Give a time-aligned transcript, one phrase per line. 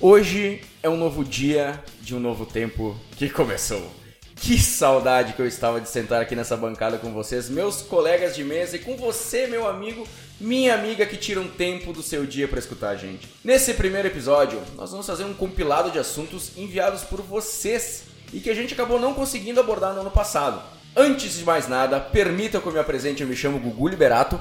[0.00, 3.90] Hoje é um novo dia de um novo tempo que começou.
[4.34, 8.42] Que saudade que eu estava de sentar aqui nessa bancada com vocês, meus colegas de
[8.42, 10.06] mesa e com você, meu amigo,
[10.40, 13.28] minha amiga que tira um tempo do seu dia para escutar a gente.
[13.42, 18.02] Nesse primeiro episódio, nós vamos fazer um compilado de assuntos enviados por vocês
[18.32, 20.60] e que a gente acabou não conseguindo abordar no ano passado.
[20.96, 24.38] Antes de mais nada, permita que eu me apresente, eu me chamo Gugu Liberato.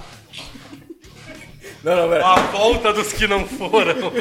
[1.83, 2.25] Não, não, pera.
[2.25, 4.11] A volta dos que não foram.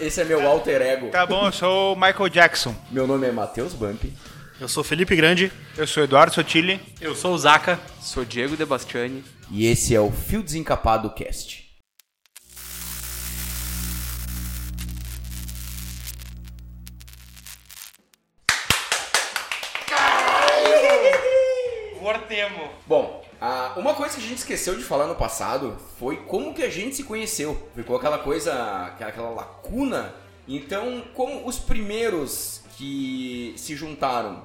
[0.00, 1.08] Esse é meu alter ego.
[1.10, 2.74] Tá bom, eu sou o Michael Jackson.
[2.90, 4.04] Meu nome é Matheus Bump.
[4.60, 5.52] Eu sou Felipe Grande.
[5.76, 6.80] Eu sou Eduardo Sotile.
[7.00, 7.78] Eu sou o Zaca.
[8.00, 9.22] Sou Diego Debastiani.
[9.50, 11.63] E esse é o Fio Desencapado Cast.
[24.14, 27.68] Que a gente esqueceu de falar no passado foi como que a gente se conheceu.
[27.74, 30.14] Ficou aquela coisa, aquela lacuna.
[30.46, 34.44] Então, como os primeiros que se juntaram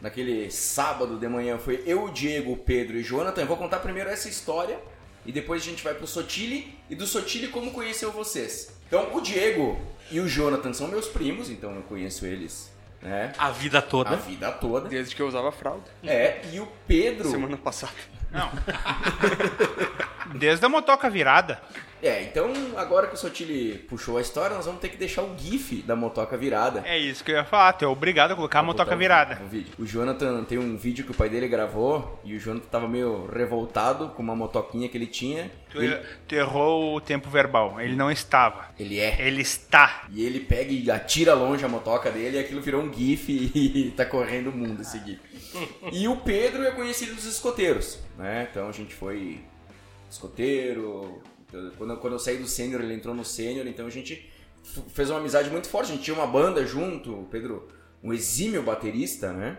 [0.00, 3.56] naquele sábado de manhã foi eu, o Diego, o Pedro e o Jonathan, eu vou
[3.56, 4.78] contar primeiro essa história
[5.26, 8.70] e depois a gente vai pro Sotile e do Sotile como conheceu vocês.
[8.86, 9.78] Então, o Diego
[10.10, 13.32] e o Jonathan são meus primos, então eu conheço eles né?
[13.38, 14.10] A vida toda.
[14.10, 14.88] A vida toda.
[14.88, 15.84] Desde que eu usava fralda.
[16.02, 17.30] É, e o Pedro.
[17.30, 17.92] Semana passada.
[18.30, 18.50] Não.
[20.38, 21.60] Desde a motoca virada.
[22.02, 25.36] É, então agora que o Sotile puxou a história, nós vamos ter que deixar o
[25.36, 26.82] GIF da motoca virada.
[26.84, 29.40] É isso que eu ia falar, tu é obrigado a colocar a motoca virada.
[29.42, 29.72] O, vídeo.
[29.78, 33.26] o Jonathan tem um vídeo que o pai dele gravou e o Jonathan tava meio
[33.26, 35.50] revoltado com uma motoquinha que ele tinha.
[35.70, 36.00] Tu, ele...
[36.26, 38.68] tu errou o tempo verbal, ele não estava.
[38.78, 39.16] Ele é.
[39.20, 40.06] Ele está.
[40.10, 43.92] E ele pega e atira longe a motoca dele e aquilo virou um GIF e
[43.96, 45.20] tá correndo o mundo esse GIF.
[45.92, 48.48] e o Pedro é conhecido dos escoteiros, né?
[48.50, 49.40] Então a gente foi
[50.10, 51.20] escoteiro.
[51.76, 54.30] Quando, quando eu saí do sênior, ele entrou no sênior, então a gente
[54.88, 55.92] fez uma amizade muito forte.
[55.92, 57.68] A gente tinha uma banda junto, o Pedro,
[58.02, 59.58] um exímio baterista, né?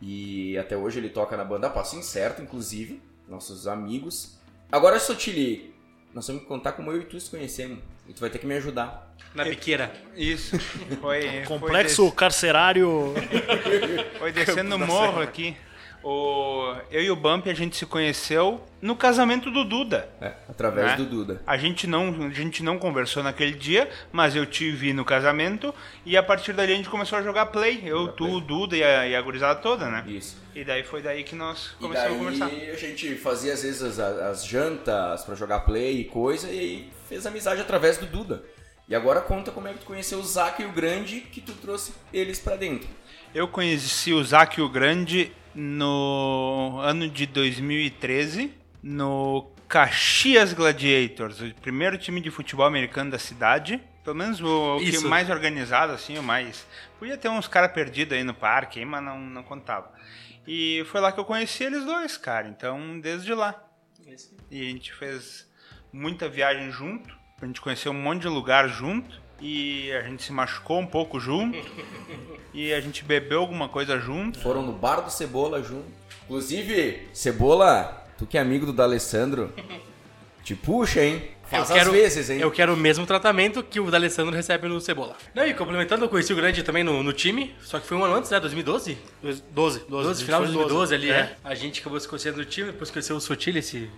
[0.00, 4.38] E até hoje ele toca na banda Passo Incerto, inclusive, nossos amigos.
[4.70, 5.74] Agora, Sotili,
[6.12, 7.78] nós vamos contar como eu e tu se conhecemos.
[8.08, 9.14] E tu vai ter que me ajudar.
[9.34, 9.92] Na biqueira.
[10.14, 10.58] Isso.
[11.00, 13.12] Foi, Complexo foi carcerário.
[14.18, 15.56] Foi descendo o morro aqui.
[16.08, 20.08] O, eu e o Bump a gente se conheceu no casamento do Duda.
[20.20, 20.96] É, através né?
[20.98, 21.42] do Duda.
[21.44, 25.74] A gente, não, a gente não conversou naquele dia, mas eu te vi no casamento
[26.04, 27.82] e a partir dali a gente começou a jogar play.
[27.84, 28.36] Eu, jogar tu, play.
[28.36, 30.04] o Duda e a, e a gurizada toda, né?
[30.06, 30.40] Isso.
[30.54, 32.52] E daí foi daí que nós começamos a conversar.
[32.52, 36.88] E a gente fazia às vezes as, as jantas para jogar play e coisa e
[37.08, 38.44] fez amizade através do Duda.
[38.88, 41.52] E agora conta como é que tu conheceu o Zac e o Grande que tu
[41.54, 42.88] trouxe eles para dentro.
[43.34, 51.54] Eu conheci o Zac e o Grande no ano de 2013, no Caxias Gladiators, o
[51.54, 53.82] primeiro time de futebol americano da cidade.
[54.04, 56.66] Pelo menos o, o que mais organizado, assim, o mais.
[56.98, 59.92] Podia ter uns caras perdidos aí no parque, mas não, não contava.
[60.46, 62.46] E foi lá que eu conheci eles dois, cara.
[62.46, 63.60] Então, desde lá.
[64.48, 65.50] E a gente fez
[65.92, 67.12] muita viagem junto.
[67.42, 71.20] A gente conheceu um monte de lugar junto e a gente se machucou um pouco
[71.20, 71.58] junto
[72.54, 74.38] e a gente bebeu alguma coisa junto.
[74.40, 75.86] Foram no bar do Cebola junto.
[76.24, 79.52] Inclusive, Cebola, tu que é amigo do D'Alessandro,
[80.42, 81.30] te puxa, hein?
[81.44, 82.40] Faz eu quero, vezes, hein?
[82.40, 85.16] Eu quero o mesmo tratamento que o D'Alessandro recebe no Cebola.
[85.32, 88.04] Não, e complementando, eu conheci o Grande também no, no time, só que foi um
[88.04, 88.40] ano antes, né?
[88.40, 88.98] 2012?
[89.22, 89.84] 12, 12.
[89.88, 91.14] 12 final de 2012 ali, é.
[91.14, 91.36] é.
[91.44, 93.88] A gente acabou se conhecendo no time, depois conheceu o Sotile, esse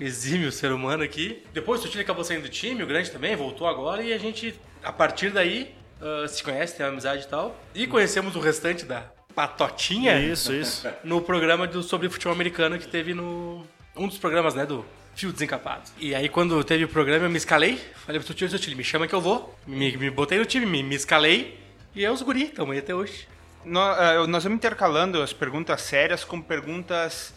[0.00, 1.42] exímio ser humano aqui.
[1.52, 4.58] Depois o Sotile acabou saindo do time, o Grande também, voltou agora e a gente
[4.84, 7.56] a partir daí, uh, se conhece, tem uma amizade e tal.
[7.74, 9.02] E conhecemos o restante da
[9.34, 10.20] patotinha.
[10.20, 10.88] Isso, isso.
[11.02, 13.66] No programa do, sobre futebol americano que teve no.
[13.96, 14.66] Um dos programas, né?
[14.66, 14.84] Do
[15.14, 15.90] Fio Desencapado.
[15.98, 17.80] E aí, quando teve o programa, eu me escalei.
[18.06, 19.56] Falei pro tio, seu time, me chama que eu vou.
[19.66, 21.60] Me, me botei no time, me, me escalei.
[21.94, 23.28] E é os guri, estamos aí até hoje.
[23.64, 27.32] Nós, uh, nós vamos intercalando as perguntas sérias com perguntas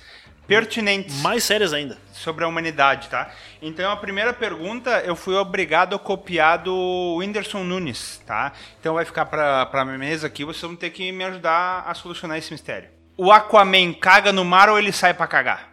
[0.47, 1.21] pertinentes.
[1.21, 1.97] Mais sérias ainda.
[2.13, 3.29] Sobre a humanidade, tá?
[3.61, 8.53] Então, a primeira pergunta, eu fui obrigado a copiar do Whindersson Nunes, tá?
[8.79, 11.93] Então, vai ficar pra, pra minha mesa aqui, vocês vão ter que me ajudar a
[11.93, 12.89] solucionar esse mistério.
[13.17, 15.69] O Aquaman caga no mar ou ele sai para cagar?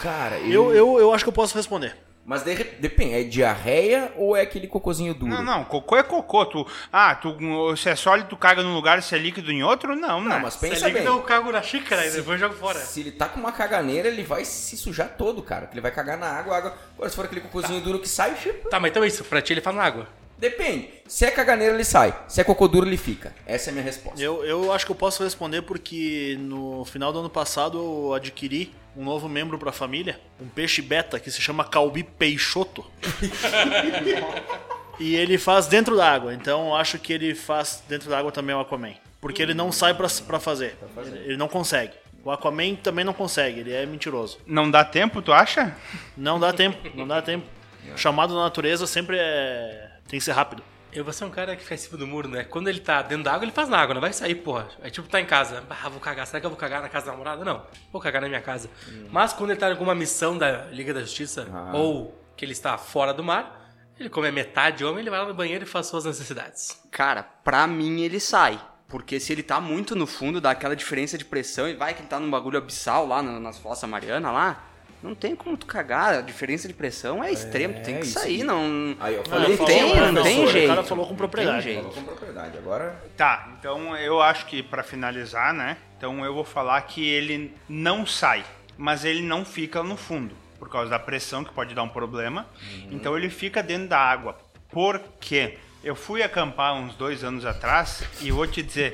[0.00, 0.72] Cara, eu...
[0.72, 1.96] eu, eu, eu acho que eu posso responder.
[2.30, 5.32] Mas de, depende, é diarreia ou é aquele cocôzinho duro?
[5.32, 6.46] Não, não, cocô é cocô.
[6.46, 7.36] Tu, ah, tu,
[7.76, 9.96] se é sólido, tu caga num lugar, se é líquido em outro?
[9.96, 10.28] Não, não.
[10.28, 11.12] Não, mas pensa se é líquido, bem.
[11.12, 12.78] eu cago na xícara e depois jogo fora.
[12.78, 15.68] Se ele tá com uma caganeira, ele vai se sujar todo, cara.
[15.72, 16.78] Ele vai cagar na água, água.
[16.94, 17.84] Agora, se for aquele cocôzinho tá.
[17.84, 18.68] duro que sai, tipo...
[18.68, 19.24] Tá, mas então é isso.
[19.24, 20.06] Pra ti, ele faz na água.
[20.38, 20.88] Depende.
[21.08, 22.16] Se é caganeira, ele sai.
[22.28, 23.34] Se é cocô duro, ele fica.
[23.44, 24.22] Essa é a minha resposta.
[24.22, 28.72] Eu, eu acho que eu posso responder porque no final do ano passado eu adquiri
[28.96, 32.84] um novo membro para a família, um peixe beta que se chama Calbi Peixoto.
[35.00, 38.30] E ele faz dentro da água, então eu acho que ele faz dentro da água
[38.30, 38.92] também o Aquaman.
[39.18, 40.76] Porque ele não sai pra, pra fazer.
[40.98, 41.94] Ele, ele não consegue.
[42.22, 44.38] O Aquaman também não consegue, ele é mentiroso.
[44.46, 45.74] Não dá tempo, tu acha?
[46.14, 47.46] Não dá tempo, não dá tempo.
[47.94, 49.90] O chamado da natureza sempre é.
[50.06, 50.62] tem que ser rápido.
[50.92, 52.42] Eu vou ser um cara que fica em cima do muro, né?
[52.44, 54.68] Quando ele tá dentro da água, ele faz na água, não vai sair, porra.
[54.82, 55.62] Aí, tipo, tá em casa.
[55.70, 56.26] Ah, vou cagar.
[56.26, 57.44] Será que eu vou cagar na casa da namorada?
[57.44, 57.64] Não.
[57.92, 58.68] Vou cagar na minha casa.
[59.10, 61.70] Mas quando ele tá em alguma missão da Liga da Justiça, Ah.
[61.74, 65.26] ou que ele está fora do mar, ele come a metade homem, ele vai lá
[65.26, 66.80] no banheiro e faz suas necessidades.
[66.90, 68.60] Cara, pra mim ele sai.
[68.88, 72.00] Porque se ele tá muito no fundo, dá aquela diferença de pressão e vai que
[72.00, 74.64] ele tá num bagulho abissal lá nas fossas marianas lá.
[75.02, 78.18] Não tem como tu cagar, a diferença de pressão é extrema, tu tem que isso
[78.20, 78.94] sair, não.
[79.00, 80.68] Aí eu falei não tem, não tem professor, o jeito.
[80.68, 81.62] cara falou com propriedade.
[81.64, 82.06] tem Falou jeito.
[82.06, 82.58] com propriedade.
[82.58, 85.78] Agora, Tá, então eu acho que pra finalizar, né?
[85.96, 88.44] Então eu vou falar que ele não sai,
[88.76, 92.46] mas ele não fica no fundo, por causa da pressão que pode dar um problema.
[92.90, 94.36] Então ele fica dentro da água.
[94.70, 95.56] Por quê?
[95.82, 98.92] Eu fui acampar uns dois anos atrás e vou te dizer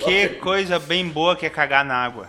[0.00, 2.28] que coisa bem boa que é cagar na água.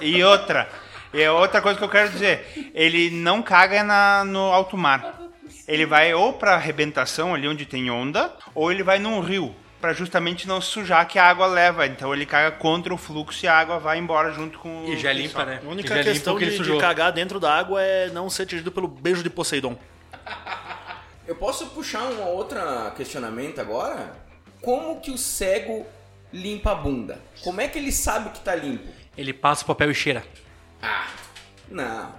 [0.00, 0.68] E outra,
[1.12, 5.20] é outra coisa que eu quero dizer, ele não caga na, no alto mar.
[5.66, 9.92] Ele vai ou pra arrebentação ali onde tem onda, ou ele vai num rio, Pra
[9.92, 11.86] justamente não sujar que a água leva.
[11.86, 14.96] Então ele caga contra o fluxo e a água vai embora junto com o E
[14.96, 15.60] já limpa, né?
[15.62, 18.28] A E única questão o que ele de, de cagar dentro da água é não
[18.28, 19.78] ser atingido pelo beijo de Poseidon.
[21.28, 22.58] eu posso puxar um outro
[22.96, 24.16] questionamento agora?
[24.60, 25.86] Como que o cego
[26.32, 27.20] limpa a bunda?
[27.44, 28.88] Como é que ele sabe que tá limpo?
[29.16, 30.24] Ele passa o papel e cheira.
[31.70, 32.14] Não,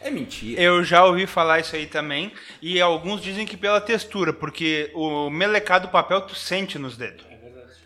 [0.00, 0.60] é mentira.
[0.60, 2.32] Eu já ouvi falar isso aí também.
[2.62, 7.24] E alguns dizem que pela textura, porque o melecado do papel tu sente nos dedos.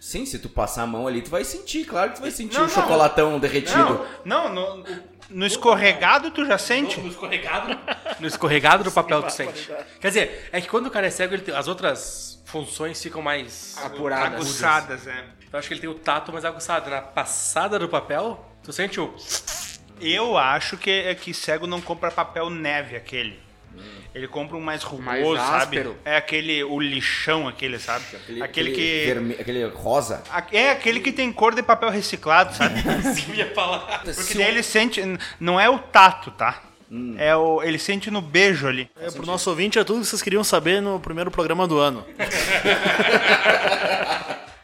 [0.01, 2.55] Sim, se tu passar a mão ali, tu vai sentir, claro que tu vai sentir
[2.57, 2.75] Não, o não.
[2.75, 4.07] chocolatão derretido.
[4.25, 4.85] Não, não, no,
[5.29, 7.01] no escorregado tu já sente.
[7.01, 7.77] No escorregado,
[8.21, 9.69] no escorregado do papel tu sente.
[10.01, 13.21] Quer dizer, é que quando o cara é cego, ele tem- as outras funções ficam
[13.21, 14.35] mais Apuradas.
[14.41, 15.25] Aguçadas, é.
[15.53, 16.89] Eu acho que ele tem o tato mais aguçado.
[16.89, 19.13] Na passada do papel, tu sente o.
[20.01, 23.39] Eu acho que, é que cego não compra papel neve aquele.
[24.15, 25.57] Ele compra um mais rugoso, Mais sabe?
[25.79, 25.97] áspero.
[26.05, 28.05] É aquele, o lixão aquele, sabe?
[28.43, 29.05] Aquele, que...
[29.07, 30.23] verme- aquele rosa.
[30.31, 32.75] A- É aquele que tem cor de papel reciclado, sabe?
[33.29, 34.01] Eu ia falar.
[34.01, 35.01] Porque Se daí ele sente.
[35.39, 36.63] Não é o tato, tá?
[37.19, 38.91] É o, ele sente no beijo ali.
[39.01, 42.05] É, pro nosso ouvinte é tudo que vocês queriam saber no primeiro programa do ano.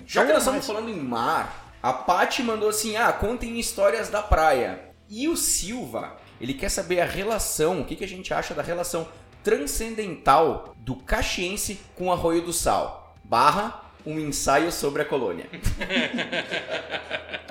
[0.06, 4.22] Já que nós estamos falando em mar, a Paty mandou assim: ah, contem histórias da
[4.22, 4.80] praia.
[5.08, 8.62] E o Silva, ele quer saber a relação, o que, que a gente acha da
[8.62, 9.06] relação
[9.42, 13.14] transcendental do Caxiense com Arroio do Sal.
[13.22, 15.46] Barra, um ensaio sobre a colônia.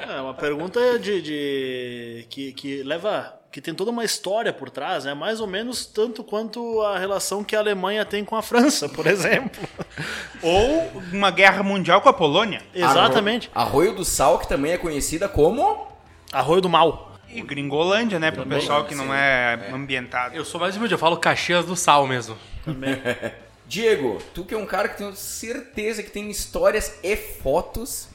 [0.06, 5.06] É uma pergunta de, de- que, que leva que tem toda uma história por trás,
[5.06, 5.14] né?
[5.14, 9.08] Mais ou menos tanto quanto a relação que a Alemanha tem com a França, por
[9.08, 9.62] exemplo.
[10.44, 12.62] Ou uma guerra mundial com a Polônia.
[12.74, 13.50] Exatamente.
[13.54, 15.88] Arroio, Arroio do Sal, que também é conhecida como.
[16.32, 17.13] Arroio do Mal.
[17.34, 18.32] E Gringolândia, né?
[18.32, 20.36] Pro pessoal que não é ambientado.
[20.36, 22.38] Eu sou mais humilde, eu falo Caxias do Sal mesmo.
[23.68, 28.08] Diego, tu que é um cara que tenho certeza que tem histórias e fotos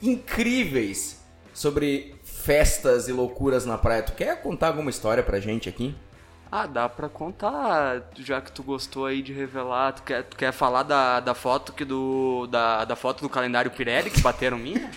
[0.00, 1.20] incríveis
[1.52, 4.02] sobre festas e loucuras na praia.
[4.02, 5.94] Tu quer contar alguma história pra gente aqui?
[6.50, 10.52] Ah, dá pra contar, já que tu gostou aí de revelar, tu quer, tu quer
[10.52, 12.46] falar da, da foto que do.
[12.48, 14.90] Da, da foto do calendário Pirelli que bateram minha?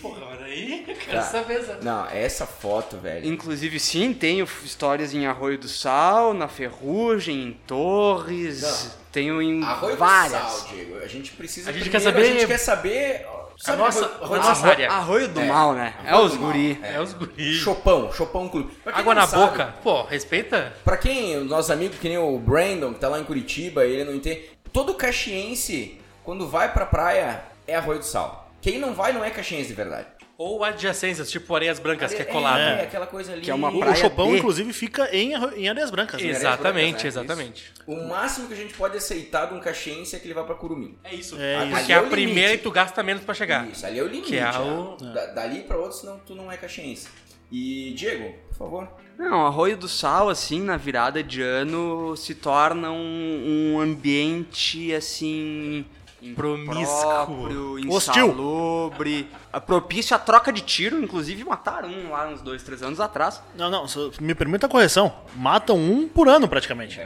[0.00, 1.00] Porra, aí, eu Tá.
[1.04, 1.62] quero saber.
[1.64, 1.84] sabe?
[1.84, 3.26] Não, essa foto, velho.
[3.26, 8.96] Inclusive, sim, tenho histórias em Arroio do Sal, na Ferrugem, em Torres.
[9.12, 10.42] Tenho em Arroio várias.
[10.42, 10.98] do Sal, Diego.
[10.98, 13.26] A gente precisa A gente primeiro, quer saber- A gente quer saber.
[13.58, 14.90] Sabe nossa- Arroio- nossa área.
[14.90, 15.46] Arroio do É.
[15.46, 15.94] Mal, né?
[16.04, 16.78] É os guri.
[16.82, 17.56] É os guris.
[17.56, 18.70] Chopão, Chopão Clube.
[18.84, 19.74] Água não na sabe, boca.
[19.82, 20.74] Pô, respeita.
[20.84, 24.04] Pra quem, os nossos amigos, que nem o Brandon, que tá lá em Curitiba, ele
[24.04, 24.42] não entende.
[24.74, 28.45] Todo caxiense, quando vai pra praia, é Arroio do Sal.
[28.66, 30.08] Quem não vai não é caxiense de verdade.
[30.36, 32.58] Ou adjacências, tipo areias brancas, que é É, colado.
[32.58, 33.40] É, aquela coisa ali.
[33.42, 34.38] Que é uma O, praia o Chopão, D.
[34.38, 36.20] inclusive, fica em, em Areias Brancas.
[36.20, 36.28] né?
[36.30, 37.08] Exatamente, brancas, né?
[37.22, 37.72] exatamente.
[37.86, 40.56] O máximo que a gente pode aceitar de um caxiense é que ele vá pra
[40.56, 40.98] Curumim.
[41.04, 41.36] É isso.
[41.40, 41.92] É Porque isso.
[41.92, 42.54] é a é o primeira limite.
[42.54, 43.68] e tu gasta menos pra chegar.
[43.68, 44.28] Isso, ali é o limite.
[44.30, 44.58] Que é né?
[44.58, 47.06] o- Da- dali pra outro, senão tu não é caxiense.
[47.52, 48.88] E, Diego, por favor.
[49.16, 55.86] Não, Arroio do Sal, assim, na virada de ano, se torna um, um ambiente, assim...
[56.34, 57.86] Promíscuo.
[57.88, 58.28] Hostil.
[58.28, 63.00] insalubre, a- propício à troca de tiro, inclusive mataram um lá uns dois, três anos
[63.00, 63.42] atrás.
[63.54, 63.86] Não, não,
[64.20, 65.14] me permita a correção.
[65.34, 67.00] Matam um por ano, praticamente.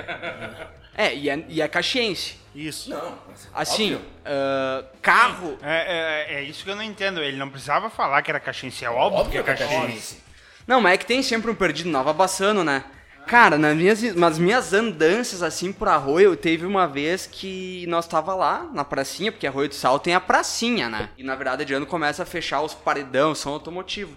[0.95, 2.39] É, e é, e é caxiense.
[2.55, 2.91] Isso.
[2.91, 3.15] Não.
[3.55, 4.09] Assim, óbvio.
[4.25, 5.57] ah, carro...
[5.63, 7.21] É, é, é isso que eu não entendo.
[7.21, 8.85] Ele não precisava falar que era caxiense.
[8.85, 10.21] É óbvio, que é caxiense.
[10.67, 12.85] Não, mas é que tem sempre um perdido Nova Bassano, né?
[13.27, 18.35] Cara, nas minhas, nas minhas andanças assim por Arroio, teve uma vez que nós tava
[18.35, 21.11] lá na pracinha, porque Arroio do Sal tem a pracinha, né?
[21.17, 24.17] E na verdade de ano começa a fechar os paredão, som automotivo.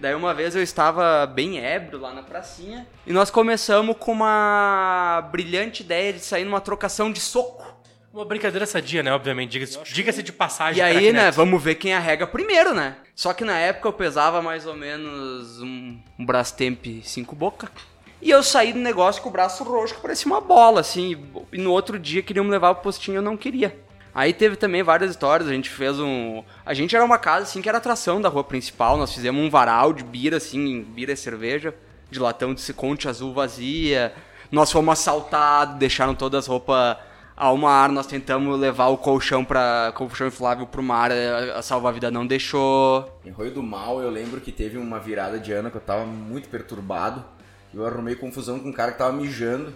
[0.00, 5.28] Daí uma vez eu estava bem ébrio lá na pracinha e nós começamos com uma
[5.32, 7.64] brilhante ideia de sair numa trocação de soco.
[8.12, 9.12] Uma brincadeira sadia, né?
[9.12, 9.50] Obviamente.
[9.50, 10.78] Diga-se diga de passagem.
[10.78, 12.96] E aí, né, vamos ver quem arrega primeiro, né?
[13.12, 17.68] Só que na época eu pesava mais ou menos um, um Brastemp 5 boca.
[18.24, 21.14] E eu saí do negócio com o braço roxo, que parecia uma bola, assim.
[21.52, 23.78] E no outro dia queriam me levar pro postinho eu não queria.
[24.14, 26.42] Aí teve também várias histórias, a gente fez um...
[26.64, 28.96] A gente era uma casa, assim, que era atração da rua principal.
[28.96, 31.74] Nós fizemos um varal de bira, assim, bira e cerveja.
[32.10, 34.14] De latão de Ciconte azul vazia.
[34.50, 36.96] Nós fomos assaltados, deixaram todas as roupas
[37.36, 37.90] ao mar.
[37.90, 43.20] Nós tentamos levar o colchão para colchão inflável pro mar, a salva-vida não deixou.
[43.22, 46.06] Em Arroio do Mal, eu lembro que teve uma virada de ano que eu tava
[46.06, 47.33] muito perturbado.
[47.74, 49.74] Eu arrumei confusão com um cara que tava mijando.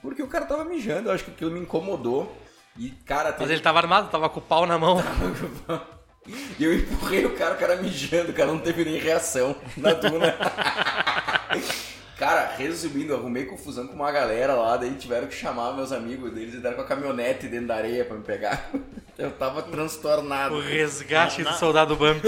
[0.00, 2.36] Porque o cara tava mijando, eu acho que aquilo me incomodou.
[2.78, 3.54] E, cara, Mas teve...
[3.54, 5.02] ele tava armado, tava com o pau na mão.
[6.58, 9.92] E eu empurrei o cara, o cara mijando, o cara não teve nem reação na
[9.92, 10.34] duna.
[12.18, 16.32] cara, resumindo, eu arrumei confusão com uma galera lá, daí tiveram que chamar meus amigos
[16.32, 18.70] deles e deram com a caminhonete dentro da areia pra me pegar.
[19.18, 20.56] Eu tava transtornado.
[20.56, 22.22] O resgate Na- do soldado Bump.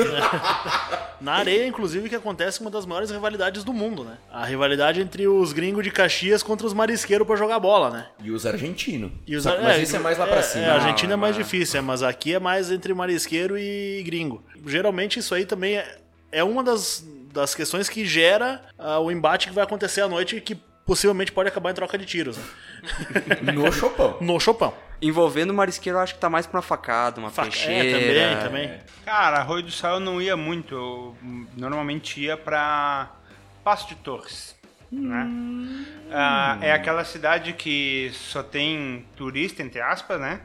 [1.21, 4.17] Na areia, inclusive, que acontece uma das maiores rivalidades do mundo, né?
[4.33, 8.07] A rivalidade entre os gringos de Caxias contra os marisqueiros pra jogar bola, né?
[8.25, 9.11] E os argentinos.
[9.27, 10.65] E os- Só- Mas isso é mais lá pra cima.
[10.65, 14.03] É, a Argentina é mais Não, difícil, é, mas aqui é mais entre marisqueiro e
[14.07, 14.43] gringo.
[14.67, 15.99] Geralmente isso aí também é,
[16.33, 17.05] é uma das,
[17.41, 20.55] das questões que gera ah, o embate que vai acontecer à noite e que
[20.87, 22.37] possivelmente pode acabar em troca de tiros.
[22.37, 22.45] Né?
[23.55, 24.17] No chopão.
[24.21, 24.73] No chopão.
[25.03, 27.89] Envolvendo o marisqueiro, eu acho que tá mais pra uma facada, uma Faca- peixeira.
[27.89, 28.81] É, também, também.
[29.05, 30.75] Cara, Arroio do Sal eu não ia muito.
[30.75, 31.17] Eu
[31.57, 33.11] normalmente ia pra
[33.63, 34.57] Passo de Torres.
[34.91, 35.29] Né?
[36.11, 40.41] Ah, é aquela cidade que só tem turista, entre aspas, né?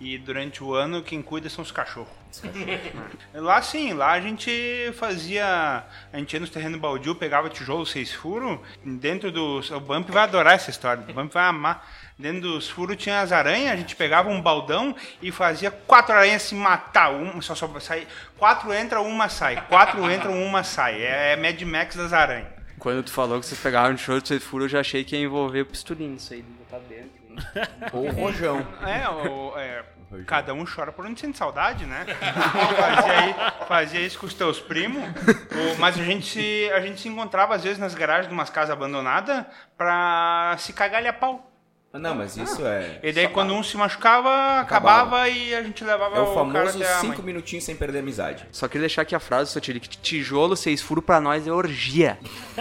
[0.00, 2.24] E durante o ano quem cuida são os cachorros.
[3.32, 4.50] Lá sim, lá a gente
[4.96, 5.84] fazia.
[6.12, 8.58] A gente ia nos terrenos baldio, pegava tijolo seis furos.
[8.84, 9.70] Dentro dos.
[9.70, 11.04] O Bump vai adorar essa história.
[11.08, 11.86] O Bump vai amar.
[12.18, 16.42] Dentro dos furos tinha as aranhas, a gente pegava um baldão e fazia quatro aranhas
[16.42, 17.12] se matar.
[17.12, 18.06] Um, só, só sai.
[18.38, 19.64] Quatro entra, uma sai.
[19.66, 21.02] Quatro entra, uma sai.
[21.02, 22.48] É, é Mad Max das aranhas.
[22.78, 25.22] Quando tu falou que vocês pegaram show de seis furos, eu já achei que ia
[25.22, 27.23] envolver o pistolinho, isso aí de botar dentro.
[27.92, 28.66] Ou rojão.
[28.86, 29.82] É, o- é,
[30.26, 32.04] cada um chora por onde sente saudade, né?
[32.78, 35.02] fazia, fazia isso com os teus primos.
[35.02, 38.50] O- mas a gente, se, a gente se encontrava, às vezes, nas garagens de umas
[38.50, 39.44] casas abandonadas
[39.76, 41.50] pra se cagar a pau.
[41.94, 42.98] Não, mas isso é.
[43.02, 46.84] E daí, quando um se machucava, acabava, e a gente levava É o cara famoso
[47.00, 48.44] cinco minutinhos sem perder a amizade.
[48.50, 52.18] Só queria deixar aqui a frase, Sotiri, que tijolo seis furos pra nós é orgia.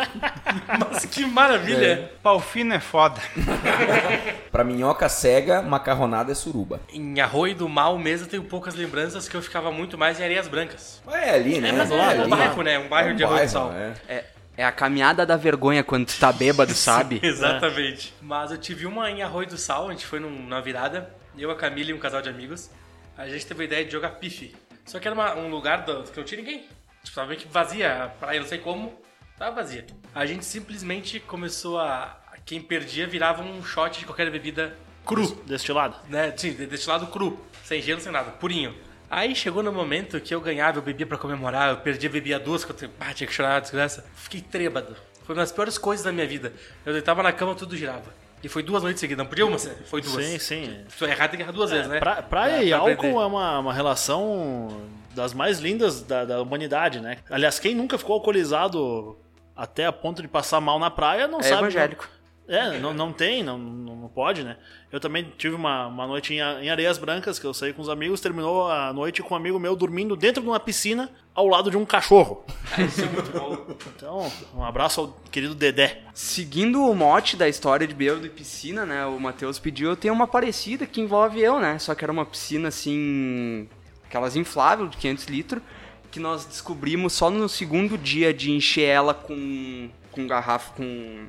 [0.91, 2.11] Mas que maravilha.
[2.21, 3.19] Pau fino é foda.
[4.51, 6.79] Pra minhoca cega, macarronada é suruba.
[6.93, 10.23] Em Arroio do Mal mesmo, eu tenho poucas lembranças que eu ficava muito mais em
[10.23, 11.01] Areias Brancas.
[11.11, 11.69] É ali, né?
[11.69, 12.21] É, mas é é ali.
[12.21, 12.79] um bairro, né?
[12.79, 13.71] Um bairro É um de Arroio do Sal.
[13.71, 13.93] né?
[14.07, 14.23] É,
[14.57, 17.19] é a caminhada da vergonha quando tu tá bêbado, sabe?
[17.23, 18.13] Exatamente.
[18.21, 21.49] Mas eu tive uma em Arroio do Sal, a gente foi num- numa virada, eu,
[21.51, 22.69] a Camila e um casal de amigos.
[23.17, 24.55] A gente teve a ideia de jogar pife.
[24.85, 26.67] Só que era uma- um lugar do- que não tinha ninguém.
[27.03, 28.93] Tipo, tava meio que vazia, a praia não sei como,
[29.37, 29.85] tava vazia.
[30.15, 32.17] A gente simplesmente começou a.
[32.45, 35.25] Quem perdia virava um shot de qualquer bebida cru.
[35.45, 35.95] Destilado.
[36.09, 36.33] né?
[36.35, 38.75] Sim, de- destilado cru, sem gelo, sem nada, purinho.
[39.15, 42.65] Aí chegou no momento que eu ganhava, eu bebia pra comemorar, eu perdia, bebia duas,
[42.65, 44.03] que eu ah, tinha que chorar, desgraça.
[44.15, 44.95] Fiquei trêbado.
[45.23, 46.51] Foi uma das piores coisas da minha vida.
[46.85, 48.11] Eu deitava na cama, tudo girava.
[48.43, 50.25] E foi duas noites seguidas, não podia uma, foi duas.
[50.25, 50.83] Sim, sim.
[50.89, 51.99] Se tu errar, tem que errar duas vezes, né?
[51.99, 53.15] Pra, praia Pra- e pra álcool aprender.
[53.15, 54.81] é uma, uma relação
[55.15, 57.19] das mais lindas da, da humanidade, né?
[57.29, 59.15] Aliás, quem nunca ficou alcoolizado
[59.55, 61.61] até a ponto de passar mal na praia não É sabe.
[61.61, 62.09] evangélico.
[62.47, 64.57] É, não, não tem, não, não não pode, né?
[64.91, 67.87] Eu também tive uma, uma noite em, em Areias Brancas, que eu saí com os
[67.87, 71.71] amigos, terminou a noite com um amigo meu dormindo dentro de uma piscina ao lado
[71.71, 72.45] de um cachorro.
[72.77, 73.75] Isso é muito bom.
[73.95, 76.01] Então, um abraço ao querido Dedé.
[76.13, 79.05] Seguindo o mote da história de bêbado e piscina, né?
[79.05, 81.79] O Matheus pediu, eu tenho uma parecida que envolve eu, né?
[81.79, 83.69] Só que era uma piscina assim.
[84.05, 85.63] aquelas infláveis de 500 litros,
[86.11, 89.89] que nós descobrimos só no segundo dia de encher ela com.
[90.11, 90.73] com garrafa.
[90.73, 91.25] com.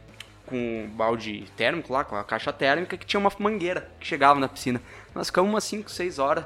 [0.54, 4.46] Com balde térmico lá, com a caixa térmica, que tinha uma mangueira que chegava na
[4.46, 4.80] piscina.
[5.12, 6.44] Nós ficamos umas 5, 6 horas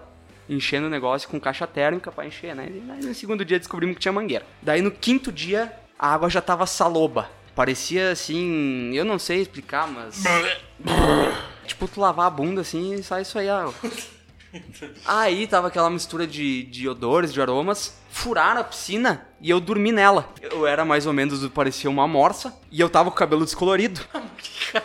[0.48, 2.68] enchendo o negócio com caixa térmica pra encher, né?
[2.70, 4.46] E aí no segundo dia descobrimos que tinha mangueira.
[4.62, 7.30] Daí no quinto dia, a água já tava saloba.
[7.54, 10.24] Parecia assim, eu não sei explicar, mas.
[11.66, 13.70] tipo, tu lavar a bunda assim e sai isso aí, ó.
[15.06, 17.96] Aí tava aquela mistura de, de odores, de aromas.
[18.10, 20.28] Furaram a piscina e eu dormi nela.
[20.40, 22.54] Eu era mais ou menos, parecia uma morsa.
[22.70, 24.00] E eu tava com o cabelo descolorido.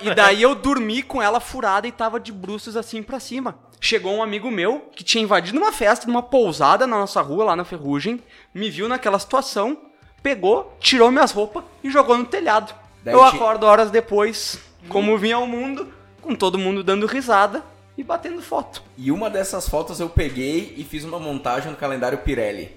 [0.01, 3.58] E daí eu dormi com ela furada e tava de bruços assim pra cima.
[3.79, 7.55] Chegou um amigo meu que tinha invadido uma festa, numa pousada na nossa rua, lá
[7.55, 8.22] na Ferrugem.
[8.53, 9.77] Me viu naquela situação,
[10.22, 12.74] pegou, tirou minhas roupas e jogou no telhado.
[13.03, 15.91] Daí eu ti- acordo horas depois, como vinha ao mundo,
[16.22, 17.63] com todo mundo dando risada
[17.97, 18.81] e batendo foto.
[18.97, 22.73] E uma dessas fotos eu peguei e fiz uma montagem no calendário Pirelli.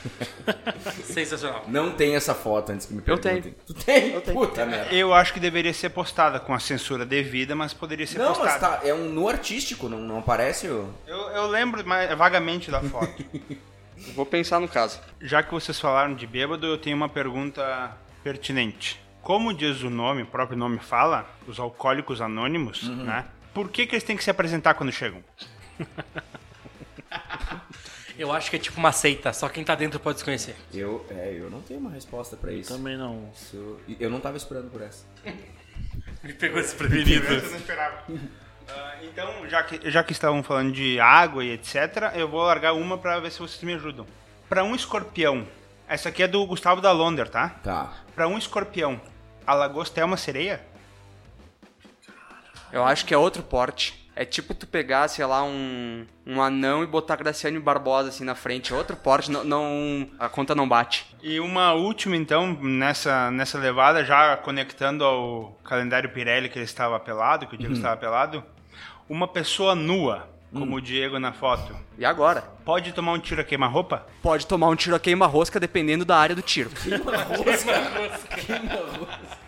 [1.05, 1.65] Sensacional.
[1.69, 3.43] Não tem essa foto antes que me Eu perguntem.
[3.43, 3.55] tenho.
[3.67, 4.11] Tu tem?
[4.13, 4.39] Eu tenho.
[4.39, 4.95] Puta merda.
[4.95, 8.51] Eu acho que deveria ser postada com a censura devida, mas poderia ser Não, postada.
[8.51, 10.89] mas tá, é um nu artístico, não, não aparece o...
[11.07, 13.25] Eu, eu lembro mais, vagamente da foto.
[14.15, 15.01] Vou pensar no caso.
[15.21, 19.01] Já que vocês falaram de bêbado, eu tenho uma pergunta pertinente.
[19.23, 23.25] Como diz o nome, o próprio nome fala, os alcoólicos anônimos, né?
[23.57, 25.25] Por que, que eles têm que se apresentar quando chegam?
[28.19, 30.55] Eu acho que é tipo uma seita, só quem tá dentro pode se conhecer.
[30.75, 32.71] Eu, é, eu não tenho uma resposta pra isso.
[32.75, 33.31] Também não.
[33.35, 35.07] Isso- Eu não tava esperando por essa.
[36.23, 37.27] Me pegou desprevenido.
[37.29, 38.05] não esperava.
[38.69, 42.75] Ah, então, já que, já que estavam falando de água e etc., eu vou largar
[42.75, 44.07] uma pra ver se vocês me ajudam.
[44.51, 45.47] Pra um escorpião,
[45.89, 47.49] essa aqui é do Gustavo da Londer, tá?
[47.65, 47.93] Tá.
[48.15, 49.01] Pra um escorpião,
[49.47, 50.61] a lagosta é uma sereia?
[52.77, 54.07] Eu acho que é outro porte.
[54.15, 58.35] É tipo tu pegar, sei lá, um, um anão e botar Graciane Barbosa assim na
[58.35, 58.71] frente.
[58.73, 61.07] É outro porte, não, não- a conta não bate.
[61.23, 66.99] E uma última, então, nessa, nessa levada, já conectando ao calendário Pirelli que ele estava
[67.01, 68.45] pelado, que o Diego estava pelado.
[69.09, 72.43] Uma pessoa nua, como o Diego na foto, E agora?
[72.65, 74.07] pode tomar um tiro a queima-roupa?
[74.23, 76.71] Pode tomar um tiro a queima-rosca dependendo da área do tiro.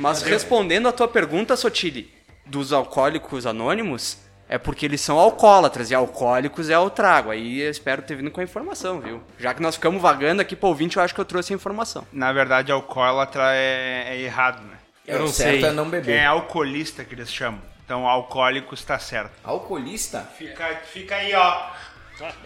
[0.00, 2.10] Mas respondendo a tua pergunta, Sotile,
[2.46, 4.16] dos alcoólicos anônimos,
[4.48, 7.30] é porque eles são alcoólatras e alcoólicos é o trago.
[7.30, 9.22] Aí eu espero ter vindo com a informação, viu?
[9.38, 12.06] Já que nós ficamos vagando aqui pro ouvinte, eu acho que eu trouxe a informação.
[12.10, 14.78] Na verdade, alcoólatra é, é errado, né?
[15.06, 15.68] Eu não o certo sei.
[15.68, 16.16] é não beber.
[16.16, 17.60] É alcoolista que eles chamam.
[17.84, 19.32] Então, alcoólico está certo.
[19.44, 20.26] Alcoolista?
[20.38, 21.66] Fica, fica aí, ó.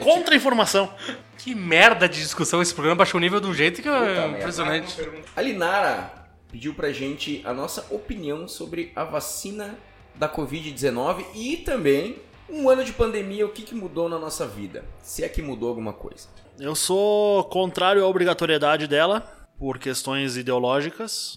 [0.00, 0.92] Contra-informação.
[1.38, 4.96] Que merda de discussão esse programa baixou o nível de um jeito que é impressionante.
[5.37, 6.23] A Linara
[6.54, 9.76] pediu pra gente a nossa opinião sobre a vacina
[10.14, 14.84] da Covid-19 e também um ano de pandemia, o que, que mudou na nossa vida?
[15.02, 16.28] Se é que mudou alguma coisa.
[16.56, 21.36] Eu sou contrário à obrigatoriedade dela, por questões ideológicas.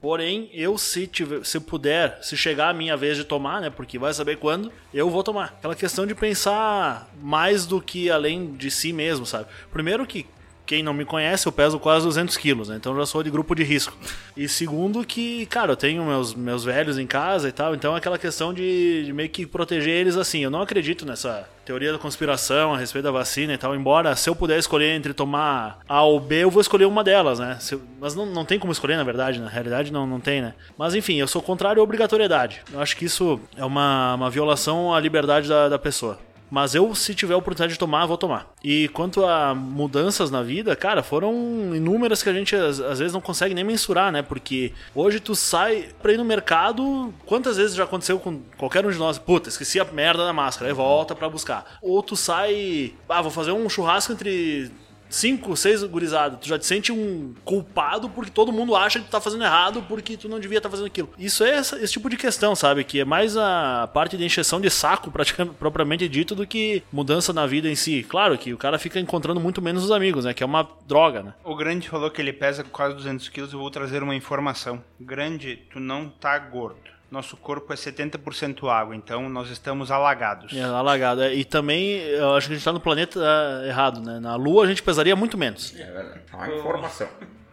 [0.00, 3.98] Porém, eu se tiver, se puder, se chegar a minha vez de tomar, né, porque
[3.98, 5.46] vai saber quando, eu vou tomar.
[5.46, 9.48] Aquela questão de pensar mais do que além de si mesmo, sabe?
[9.72, 10.24] Primeiro que
[10.66, 12.76] quem não me conhece, eu peso quase 200 quilos, né?
[12.76, 13.96] Então já sou de grupo de risco.
[14.36, 17.98] E segundo que, cara, eu tenho meus, meus velhos em casa e tal, então é
[17.98, 20.40] aquela questão de, de meio que proteger eles assim.
[20.40, 24.28] Eu não acredito nessa teoria da conspiração a respeito da vacina e tal, embora se
[24.28, 27.58] eu puder escolher entre tomar A ou B, eu vou escolher uma delas, né?
[28.00, 30.54] Mas não, não tem como escolher, na verdade, na realidade não, não tem, né?
[30.76, 32.62] Mas enfim, eu sou contrário à obrigatoriedade.
[32.72, 36.18] Eu acho que isso é uma, uma violação à liberdade da, da pessoa.
[36.54, 38.54] Mas eu, se tiver a oportunidade de tomar, vou tomar.
[38.62, 41.34] E quanto a mudanças na vida, cara, foram
[41.74, 44.22] inúmeras que a gente às, às vezes não consegue nem mensurar, né?
[44.22, 48.90] Porque hoje tu sai pra ir no mercado, quantas vezes já aconteceu com qualquer um
[48.92, 49.18] de nós?
[49.18, 51.78] Puta, esqueci a merda da máscara, aí volta pra buscar.
[51.82, 54.70] Ou tu sai, ah, vou fazer um churrasco entre
[55.08, 59.10] cinco, seis gurizados, tu já te sente um culpado porque todo mundo acha que tu
[59.10, 61.10] tá fazendo errado porque tu não devia estar fazendo aquilo.
[61.18, 62.84] Isso é essa- esse tipo de questão, sabe?
[62.84, 67.32] Que é mais a parte de encheção de saco, praticamente, propriamente dito, do que mudança
[67.32, 68.02] na vida em si.
[68.08, 70.34] Claro que o cara fica encontrando muito menos os amigos, né?
[70.34, 71.34] Que é uma droga, né?
[71.44, 73.52] O Grande falou que ele pesa quase 200 quilos.
[73.52, 74.82] Eu vou trazer uma informação.
[75.00, 76.93] Grande, tu não tá gordo.
[77.14, 80.52] Nosso corpo é 70% água, então nós estamos alagados.
[80.52, 81.22] É alagado.
[81.22, 84.18] É, E também, eu acho que a gente tá no planeta ah, errado, né?
[84.18, 85.72] Na Lua a gente pesaria muito menos.
[85.78, 86.20] É verdade.
[86.32, 87.08] Uma informação.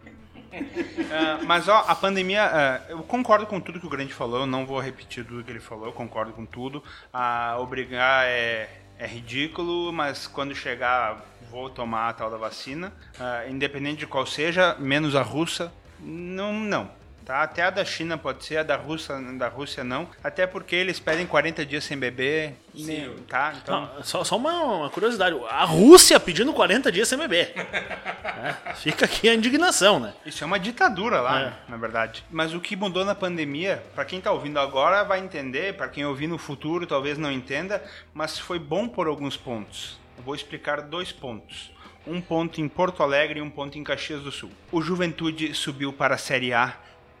[1.10, 4.46] Ah, mas ó, a pandemia, ah, eu concordo com tudo que o Grande falou, eu
[4.46, 6.82] não vou repetir tudo que ele falou, eu concordo com tudo.
[7.10, 13.44] Ah, obrigar é, é ridículo, mas quando chegar vou tomar a tal da vacina, Ah,
[13.48, 16.90] independente de qual seja, menos a russa, não, não.
[17.24, 17.42] Tá?
[17.42, 20.08] Até a da China pode ser, a da Rússia, da Rússia não.
[20.22, 22.54] Até porque eles pedem 40 dias sem beber.
[22.74, 23.14] Sim.
[23.28, 23.54] Tá?
[23.62, 25.36] Então, Não, só só uma, uma curiosidade.
[25.48, 27.52] A Rússia pedindo 40 dias sem beber.
[28.42, 30.14] É, fica aqui a indignação, né?
[30.26, 31.44] Isso é uma ditadura lá, É.
[31.44, 32.24] né, na verdade.
[32.28, 36.04] Mas o que mudou na pandemia, pra quem tá ouvindo agora vai entender, pra quem
[36.04, 40.00] ouvir no futuro talvez não entenda, mas foi bom por alguns pontos.
[40.18, 41.70] Eu vou explicar dois pontos.
[42.04, 44.50] Um ponto em Porto Alegre e um ponto em Caxias do Sul.
[44.72, 46.74] O Juventude subiu para a Série A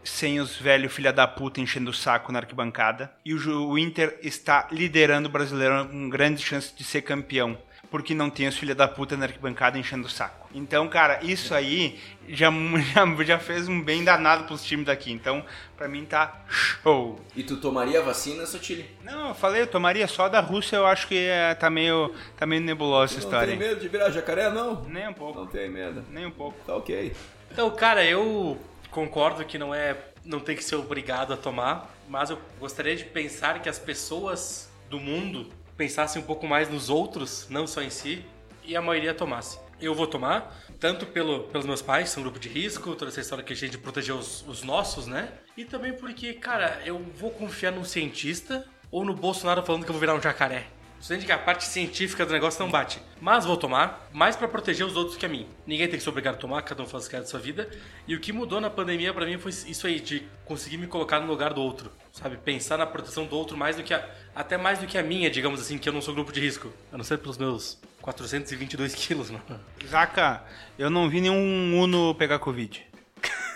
[0.04, 3.12] sem os velhos filha da puta enchendo o saco na arquibancada.
[3.24, 7.56] E o, Inter está liderando o Brasileirão com grande chance de ser campeão.
[7.90, 10.48] Porque não tem os filha da puta na arquibancada enchendo o saco.
[10.54, 12.50] Então, cara, isso aí já,
[12.94, 15.12] já, já fez um bem danado pros times daqui.
[15.12, 15.44] Então,
[15.76, 17.20] pra mim tá show.
[17.36, 18.88] E tu tomaria a vacina, Sotile?
[19.04, 22.46] Não, eu falei, eu tomaria só da Rússia, eu acho que é, tá, meio, tá
[22.46, 23.52] meio nebulosa essa história.
[23.52, 23.58] aí.
[23.58, 24.84] medo de virar jacaré, não?
[24.84, 26.02] Nem um pouco, tem medo.
[26.10, 26.58] nem um pouco.
[26.66, 27.12] Tá ok.
[27.50, 28.58] Então, cara, eu
[28.92, 33.04] concordo que não é, não tem que ser obrigado a tomar, mas eu gostaria de
[33.04, 37.90] pensar que as pessoas do mundo pensassem um pouco mais nos outros, não só em
[37.90, 38.24] si,
[38.62, 39.58] e a maioria tomasse.
[39.80, 43.20] Eu vou tomar, tanto pelo, pelos meus pais, são um grupo de risco, toda essa
[43.20, 45.32] história que a gente proteger os, os nossos, né?
[45.56, 49.94] E também porque, cara, eu vou confiar num cientista ou no Bolsonaro falando que eu
[49.94, 50.66] vou virar um jacaré.
[51.02, 53.00] Sendo que a parte científica do negócio não bate.
[53.20, 55.48] Mas vou tomar, mais pra proteger os outros que a mim.
[55.66, 57.40] Ninguém tem que ser obrigado a tomar, cada um faz o que quer da sua
[57.40, 57.68] vida.
[58.06, 61.18] E o que mudou na pandemia pra mim foi isso aí, de conseguir me colocar
[61.18, 61.90] no lugar do outro.
[62.12, 62.36] Sabe?
[62.36, 65.28] Pensar na proteção do outro mais do que a, até mais do que a minha,
[65.28, 66.72] digamos assim, que eu não sou grupo de risco.
[66.92, 69.44] A não ser pelos meus 422 quilos, mano.
[69.84, 70.44] Zaca,
[70.78, 72.91] eu não vi nenhum Uno pegar Covid.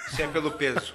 [0.08, 0.92] Se é pelo peso.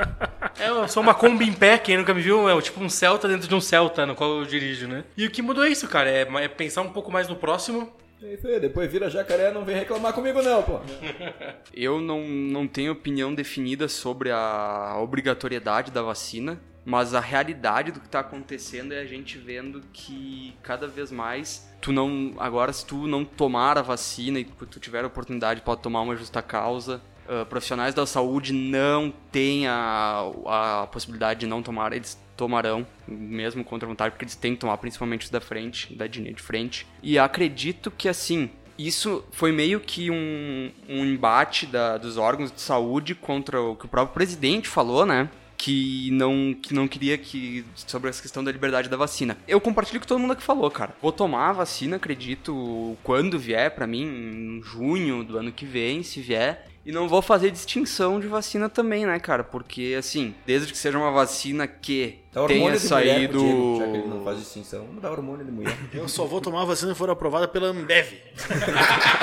[0.59, 3.27] É, eu sou uma Kombi em pé, quem nunca me viu, é tipo um Celta
[3.27, 5.03] dentro de um Celta no qual eu dirijo, né?
[5.17, 7.91] E o que mudou é isso, cara, é, é pensar um pouco mais no próximo.
[8.23, 10.79] É isso aí, depois vira jacaré, não vem reclamar comigo não, pô.
[11.73, 17.99] Eu não, não tenho opinião definida sobre a obrigatoriedade da vacina, mas a realidade do
[17.99, 22.33] que tá acontecendo é a gente vendo que cada vez mais tu não.
[22.37, 26.15] Agora, se tu não tomar a vacina e tu tiver a oportunidade, pode tomar uma
[26.15, 27.01] justa causa.
[27.31, 33.63] Ah, profissionais da saúde não têm a, a possibilidade de não tomar, eles tomarão, mesmo
[33.63, 36.41] contra a vontade, porque eles têm que tomar, principalmente os da frente, da linha de
[36.41, 36.87] frente.
[37.03, 42.59] E acredito que, assim, isso foi meio que um, um embate da- dos órgãos de
[42.59, 45.29] saúde contra o que o próprio presidente falou, né?
[45.55, 47.63] Que não, que não queria que.
[47.75, 49.37] sobre essa questão da liberdade da vacina.
[49.47, 50.95] Eu compartilho com todo mundo que falou, cara.
[50.99, 56.01] Vou tomar a vacina, acredito, quando vier pra mim, em junho do ano que vem,
[56.01, 56.70] se vier.
[56.83, 59.43] E não vou fazer distinção de vacina também, né, cara?
[59.43, 63.37] Porque, assim, desde que seja uma vacina que Dá tenha mulher saído.
[63.39, 64.85] Diego, já que ele não faz distinção.
[64.87, 65.77] Vamos dar hormônio de mulher.
[65.93, 68.13] Eu só vou tomar a vacina se for aprovada pela Ambev.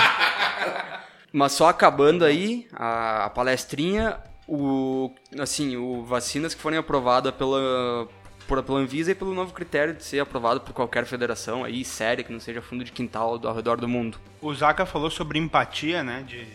[1.32, 8.08] Mas só acabando aí a, a palestrinha, o assim, o vacinas que forem aprovadas pela
[8.46, 12.24] por, pela Anvisa e pelo novo critério de ser aprovado por qualquer federação aí séria
[12.24, 14.18] que não seja fundo de quintal do- ao redor do mundo.
[14.40, 16.24] O Zaca falou sobre empatia, né?
[16.26, 16.46] De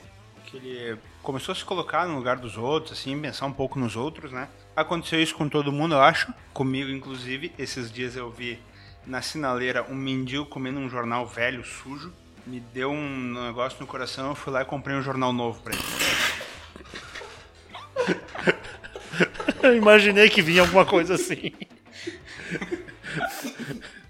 [0.54, 3.96] que ele começou a se colocar no lugar dos outros, assim, pensar um pouco nos
[3.96, 4.48] outros, né?
[4.76, 6.32] Aconteceu isso com todo mundo, eu acho.
[6.54, 7.52] Comigo, inclusive.
[7.58, 8.60] Esses dias eu vi
[9.06, 12.14] na sinaleira um mendigo comendo um jornal velho, sujo.
[12.46, 15.74] Me deu um negócio no coração, eu fui lá e comprei um jornal novo pra
[15.74, 15.84] ele.
[19.64, 21.54] Eu imaginei que vinha alguma coisa assim.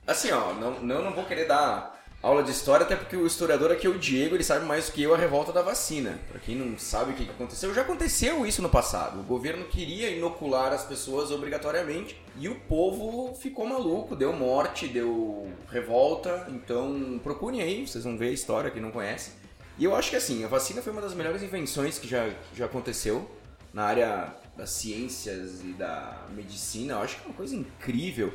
[0.08, 3.70] Assim, ó, não, não, não vou querer dar aula de história, até porque o historiador
[3.70, 6.18] aqui é o Diego, ele sabe mais do que eu a revolta da vacina.
[6.32, 9.20] Pra quem não sabe o que que aconteceu, já aconteceu isso no passado.
[9.20, 15.52] O governo queria inocular as pessoas obrigatoriamente e o povo ficou maluco, deu morte, deu
[15.70, 16.48] revolta.
[16.50, 19.32] Então procurem aí, vocês vão ver a história, quem não conhece.
[19.78, 22.66] E eu acho que assim, a vacina foi uma das melhores invenções que já, já
[22.66, 23.30] aconteceu
[23.74, 26.94] na área das ciências e da medicina.
[26.94, 28.32] Eu acho que é uma coisa incrível.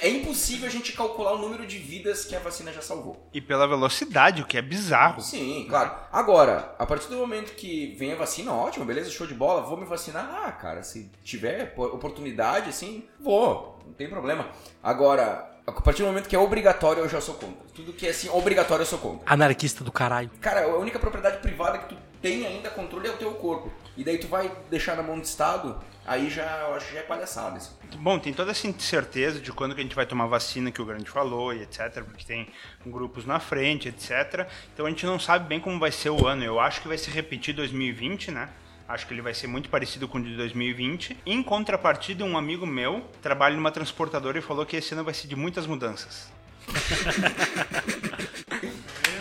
[0.00, 3.28] É impossível a gente calcular o número de vidas que a vacina já salvou.
[3.32, 5.20] E pela velocidade, o que é bizarro.
[5.20, 5.92] Sim, claro.
[6.10, 9.76] Agora, a partir do momento que vem a vacina, ótimo, beleza, show de bola, vou
[9.76, 10.42] me vacinar.
[10.44, 14.48] Ah, cara, se tiver po- oportunidade, assim, vou, não tem problema.
[14.82, 17.64] Agora, a partir do momento que é obrigatório, eu já sou contra.
[17.74, 19.32] Tudo que é assim, obrigatório, eu sou contra.
[19.32, 20.30] Anarquista do caralho.
[20.40, 23.70] Cara, a única propriedade privada que tu tem ainda controle é o teu corpo.
[23.96, 27.00] E daí tu vai deixar na mão do Estado, aí já, eu acho que já
[27.00, 27.78] é palhaçada isso.
[27.96, 30.84] Bom, tem toda essa incerteza de quando que a gente vai tomar vacina que o
[30.84, 32.48] Grande falou e etc, porque tem
[32.86, 34.46] grupos na frente, etc.
[34.72, 36.44] Então a gente não sabe bem como vai ser o ano.
[36.44, 38.48] Eu acho que vai se repetir 2020, né?
[38.88, 41.16] Acho que ele vai ser muito parecido com o de 2020.
[41.24, 45.28] Em contrapartida, um amigo meu trabalha numa transportadora e falou que esse ano vai ser
[45.28, 46.28] de muitas mudanças.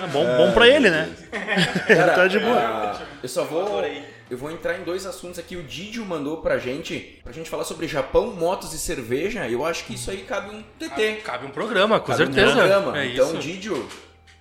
[0.02, 1.16] É bom, bom pra ele, né?
[1.88, 2.58] Cara, tá de boa.
[2.60, 3.84] ah, eu só vou.
[4.30, 5.56] Eu vou entrar em dois assuntos aqui.
[5.56, 9.50] O Didio mandou pra gente, pra gente falar sobre Japão, motos e cerveja.
[9.50, 11.22] Eu acho que isso aí cabe um TT.
[11.24, 12.56] Cabe um programa, com Cabe um certeza.
[12.56, 13.00] programa.
[13.00, 13.38] É então, isso.
[13.40, 13.90] Didio,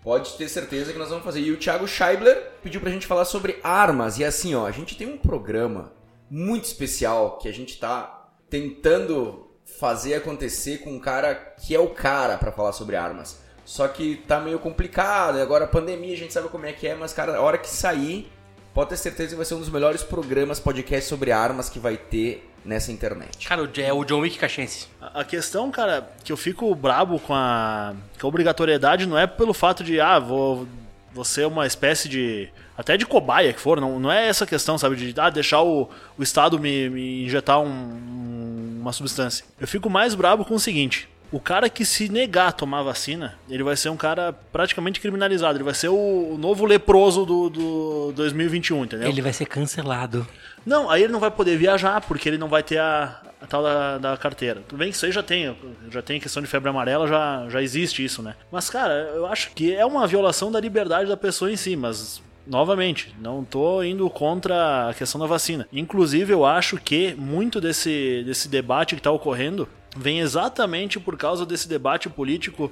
[0.03, 1.41] pode ter certeza que nós vamos fazer.
[1.41, 4.19] E o Thiago Scheibler pediu pra gente falar sobre armas.
[4.19, 5.93] E assim, ó, a gente tem um programa
[6.31, 9.49] muito especial que a gente tá tentando
[9.79, 13.41] fazer acontecer com um cara que é o cara pra falar sobre armas.
[13.65, 16.89] Só que tá meio complicado, e agora a pandemia, a gente sabe como é que
[16.89, 18.33] é, mas cara, a hora que sair,
[18.79, 21.97] pode ter certeza que vai ser um dos melhores programas podcast sobre armas que vai
[21.97, 23.45] ter nessa internet.
[23.49, 24.87] Cara, o- é o John Wick cachense.
[25.01, 29.53] A questão, cara, que eu fico brabo com a, com a obrigatoriedade não é pelo
[29.53, 30.69] fato de, ah, vou,
[31.13, 32.49] vou ser uma espécie de.
[32.77, 34.95] Até de cobaia que for, não, não é essa questão, sabe?
[34.95, 39.45] De ah, deixar o, o Estado me, me injetar um- um- uma substância.
[39.61, 41.09] Eu fico mais brabo com o seguinte.
[41.31, 45.59] O cara que se negar a tomar vacina, ele vai ser um cara praticamente criminalizado.
[45.59, 49.09] Ele vai ser o, o novo leproso do, do 2021, entendeu?
[49.09, 50.27] Ele vai ser cancelado.
[50.65, 53.63] Não, aí ele não vai poder viajar, porque ele não vai ter a, a tal
[53.63, 54.63] da, da carteira.
[54.67, 55.55] Tudo bem que isso aí já tem,
[55.91, 58.35] já tem questão de febre amarela, já, já existe isso, né?
[58.51, 62.27] Mas, cara, eu acho que é uma violação da liberdade da pessoa em si, mas.
[62.47, 65.69] Novamente, não tô indo contra a questão da vacina.
[65.71, 71.45] Inclusive, eu acho que muito desse, desse debate que está ocorrendo vem exatamente por causa
[71.47, 72.71] desse debate político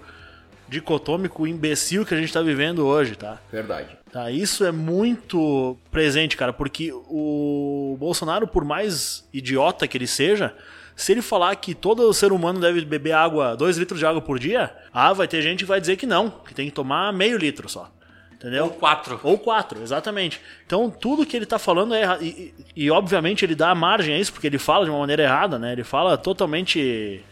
[0.68, 3.38] dicotômico imbecil que a gente está vivendo hoje, tá?
[3.50, 3.96] Verdade.
[4.10, 10.54] Tá, isso é muito presente, cara, porque o Bolsonaro, por mais idiota que ele seja,
[10.96, 14.38] se ele falar que todo ser humano deve beber água, 2 litros de água por
[14.38, 17.36] dia, ah, vai ter gente que vai dizer que não, que tem que tomar meio
[17.36, 17.92] litro só.
[18.38, 18.64] Entendeu?
[18.64, 19.18] Ou quatro.
[19.22, 20.40] Ou quatro, exatamente.
[20.66, 22.22] Então tudo que ele tá falando é errado.
[22.22, 25.22] E, e, e, obviamente ele dá margem a isso, porque ele fala de uma maneira
[25.22, 25.72] errada, né?
[25.72, 27.24] Ele fala totalmente.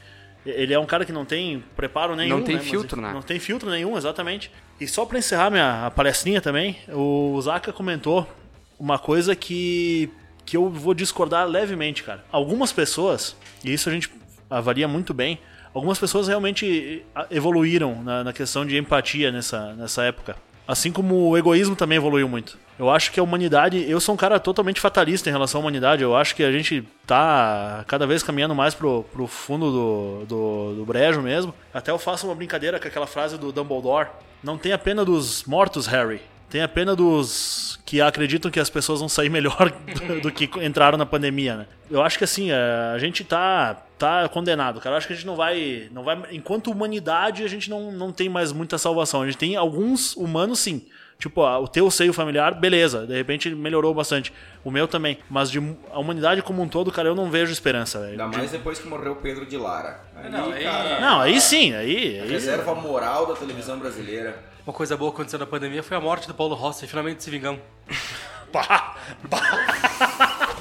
[0.46, 2.38] Ele é um cara que não tem preparo nenhum.
[2.38, 2.60] Não tem né?
[2.62, 3.12] Mas filtro, ele- né?
[3.12, 4.50] Não tem filtro nenhum, exatamente.
[4.80, 8.26] E só pra encerrar minha a palestrinha também, o Zaka comentou
[8.78, 10.10] uma coisa que,
[10.44, 12.24] que eu vou discordar levemente, cara.
[12.32, 14.10] Algumas pessoas, e isso a gente
[14.50, 15.38] avalia muito bem,
[15.72, 20.36] algumas pessoas realmente eh, evoluíram na, na questão de empatia nessa, nessa época.
[20.66, 22.58] Assim como o egoísmo também evoluiu muito.
[22.78, 23.88] Eu acho que a humanidade.
[23.88, 26.02] Eu sou um cara totalmente fatalista em relação à humanidade.
[26.02, 30.74] Eu acho que a gente tá cada vez caminhando mais pro, pro fundo do, do,
[30.76, 31.54] do brejo mesmo.
[31.72, 34.08] Até eu faço uma brincadeira com aquela frase do Dumbledore:
[34.42, 36.20] Não tem a pena dos mortos, Harry.
[36.54, 40.48] Tem a pena dos que acreditam que as pessoas vão sair melhor do, do que
[40.64, 41.66] entraram na pandemia, né?
[41.90, 44.94] Eu acho que assim, é, a gente tá, tá condenado, cara.
[44.94, 45.88] Eu acho que a gente não vai.
[45.90, 49.22] Não vai enquanto humanidade, a gente não, não tem mais muita salvação.
[49.22, 50.86] A gente tem alguns humanos, sim.
[51.18, 53.04] Tipo, o teu seio familiar, beleza.
[53.04, 54.32] De repente melhorou bastante.
[54.62, 55.18] O meu também.
[55.28, 55.58] Mas de
[55.90, 58.12] a humanidade como um todo, cara, eu não vejo esperança, velho.
[58.12, 60.04] Ainda mais depois que morreu o Pedro de Lara.
[60.14, 62.20] Aí, Não, aí- cara, Não, aí sim, aí.
[62.20, 64.53] aí reserva moral da televisão brasileira.
[64.66, 66.86] Uma coisa boa que aconteceu na pandemia foi a morte do Paulo Rossi.
[66.86, 67.60] Finalmente se vingamos.
[68.50, 68.96] Pá,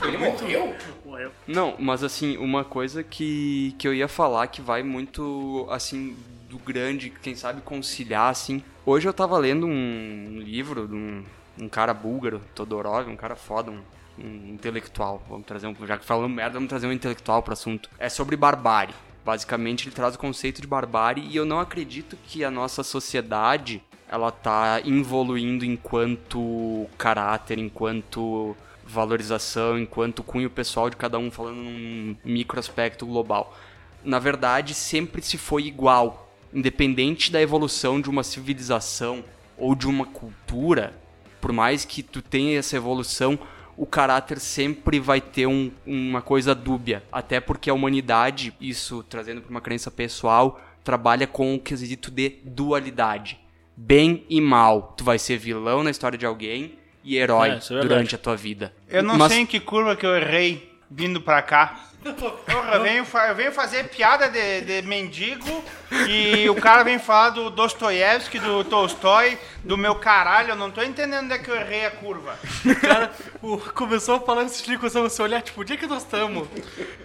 [0.05, 0.75] Ele morreu?
[1.05, 1.31] morreu.
[1.47, 6.17] Não, mas assim, uma coisa que, que eu ia falar que vai muito, assim,
[6.49, 8.61] do grande, quem sabe conciliar, assim.
[8.85, 11.23] Hoje eu tava lendo um livro de um,
[11.61, 13.79] um cara búlgaro, Todorov, um cara foda, um,
[14.19, 15.23] um intelectual.
[15.29, 17.89] Vamos trazer um, já que falamos merda, vamos trazer um intelectual pro assunto.
[17.97, 18.93] É sobre barbárie.
[19.23, 23.81] Basicamente, ele traz o conceito de barbárie e eu não acredito que a nossa sociedade
[24.13, 32.15] ela tá evoluindo enquanto caráter, enquanto valorização, enquanto cunho pessoal de cada um falando num
[32.23, 33.58] micro aspecto global.
[34.04, 39.23] Na verdade, sempre se foi igual, independente da evolução de uma civilização
[39.58, 40.93] ou de uma cultura,
[41.41, 43.39] por mais que tu tenha essa evolução,
[43.76, 47.04] o caráter sempre vai ter um- uma coisa dúbia.
[47.12, 52.30] Até porque a humanidade, isso trazendo para uma crença pessoal, trabalha com o quesito de
[52.43, 53.42] dualidade.
[53.75, 54.93] Bem e mal.
[54.97, 58.36] Tu vai ser vilão na história de alguém e herói É, é durante a tua
[58.36, 58.73] vida.
[58.88, 61.89] Eu não Mas- sei em que curva que eu errei vindo pra cá.
[62.03, 65.63] Porra, eu venho, eu venho fazer piada de, de mendigo
[66.07, 70.49] e o cara vem falar do Dostoiévski, do Tolstói, do meu caralho.
[70.49, 72.37] Eu não tô entendendo onde é que eu errei a curva.
[72.81, 73.11] Cara,
[73.41, 76.47] o- começou falando isso, Chico, começou a olhar, tipo, onde é que nós estamos?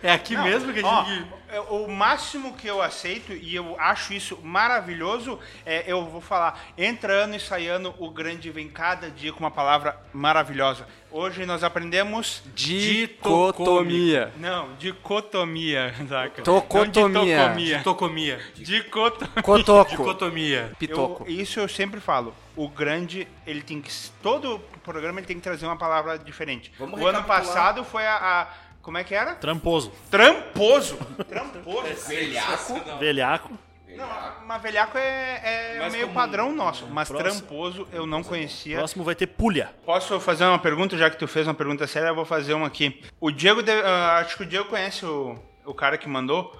[0.02, 1.26] É aqui Não, mesmo que a ó, gente...
[1.50, 6.58] é, o máximo que eu aceito, e eu acho isso maravilhoso, é, eu vou falar,
[6.76, 10.86] entra ano e sai ano, o grande vem cada dia com uma palavra maravilhosa.
[11.10, 12.42] Hoje nós aprendemos...
[12.54, 14.30] Dicotomia.
[14.36, 16.42] Não, dicotomia, Zaca.
[16.42, 17.48] Tocotomia.
[17.48, 17.56] Não.
[17.56, 18.40] Dicotocomia.
[18.54, 19.42] Dicotomia.
[19.42, 19.90] Cotoco.
[19.90, 20.72] Dicotomia.
[20.78, 21.24] Pitoco.
[21.26, 22.34] Eu- isso eu sempre falo.
[22.56, 23.90] O grande, ele tem que.
[24.22, 26.72] Todo programa ele tem que trazer uma palavra diferente.
[26.78, 28.48] Vamos o ano passado foi a, a-
[28.82, 29.34] Como é que era?
[29.34, 29.92] Tramposo.
[30.10, 30.96] Tramposo.
[31.28, 32.08] Tramposo.
[32.08, 32.98] Velhaco.
[32.98, 33.58] Velhaco.
[33.96, 34.06] Não,
[34.46, 36.14] mas velhaco é, é meio comum.
[36.14, 36.86] padrão nosso.
[36.86, 37.40] Mas Próximo.
[37.40, 38.76] tramposo eu não conhecia.
[38.78, 39.70] Próximo vai ter pulha.
[39.84, 42.66] Posso fazer uma pergunta, já que tu fez uma pergunta séria, eu vou fazer uma
[42.66, 43.02] aqui.
[43.20, 46.54] O Diego, deve- ah, acho que o Diego conhece o, o cara que mandou.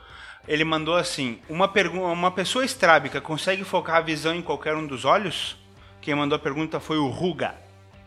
[0.46, 1.70] Ele mandou assim: uma,
[2.12, 5.56] uma pessoa estrábica consegue focar a visão em qualquer um dos olhos?
[6.00, 7.54] Quem mandou a pergunta foi o Ruga.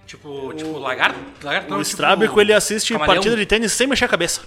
[0.08, 1.20] Tipo, tipo, lagarto?
[1.44, 3.16] Lagarto não, o tipo, Strábico ele assiste camaleão.
[3.16, 4.42] partida de tênis sem mexer a cabeça.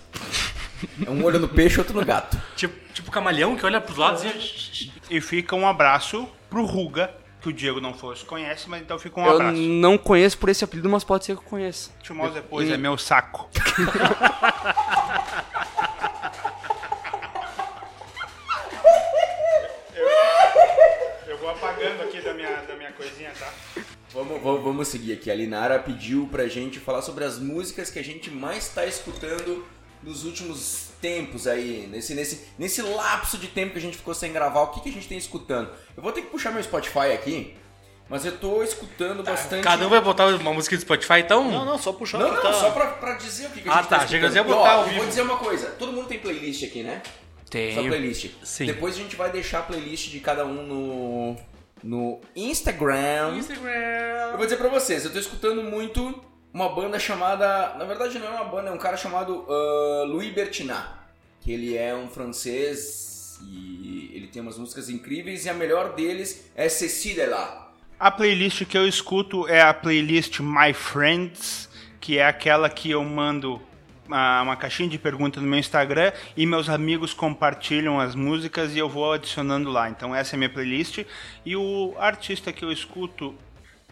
[1.07, 2.37] É um olho no peixe, outro no gato.
[2.57, 4.93] Tipo, tipo camaleão que olha pros lados e...
[5.11, 9.21] E fica um abraço pro Ruga, que o Diego não fosse conhece, mas então fica
[9.21, 9.59] um Eu abraço.
[9.59, 11.91] não conheço por esse apelido, mas pode ser que eu conheça.
[12.11, 13.51] Mostro depois, é meu saco.
[21.27, 23.53] eu, vou apagando aqui da minha, da minha coisinha, tá?
[24.13, 25.31] Vamos, vamos, vamos seguir aqui.
[25.31, 29.65] A Linara pediu pra gente falar sobre as músicas que a gente mais tá escutando
[30.05, 34.33] nos últimos tempos aí, nesse, nesse, nesse lapso de tempo que a gente ficou sem
[34.33, 35.71] gravar, o que, que a gente tem escutando?
[35.97, 37.55] Eu vou ter que puxar meu Spotify aqui,
[38.09, 39.63] mas eu tô escutando bastante.
[39.65, 41.51] Cada um vai botar uma música do Spotify, então.
[41.51, 43.73] Não, não, só puxar Não, não, tá- só pra, pra dizer o que, que a
[43.73, 44.97] Ah, gente tá, tá chega a E, botar eu vivo.
[44.99, 47.03] vou dizer uma coisa, todo mundo tem playlist aqui, né?
[47.05, 47.87] Sua Tenho.
[47.89, 48.31] playlist.
[48.43, 48.67] Sim.
[48.67, 51.37] Depois a gente vai deixar a playlist de cada um no,
[51.85, 53.29] no Instagram.
[53.31, 54.37] Eu Instagram.
[54.37, 56.21] vou dizer pra vocês, eu tô escutando muito
[56.55, 57.75] uma banda chamada.
[57.77, 60.87] Na verdade, não é uma banda, é um cara chamado ah, Louis Bertinat.
[61.41, 66.51] Que ele é um francês e ele tem umas músicas incríveis e a melhor deles
[66.55, 67.73] é de la.
[67.99, 71.69] A playlist que eu escuto é a playlist My Friends,
[72.01, 73.61] que é aquela que eu mando
[74.07, 78.79] uma, uma caixinha de perguntas no meu Instagram e meus amigos compartilham as músicas e
[78.79, 79.91] eu vou adicionando lá.
[79.91, 81.05] Então essa é a minha playlist.
[81.45, 83.35] E o artista que eu escuto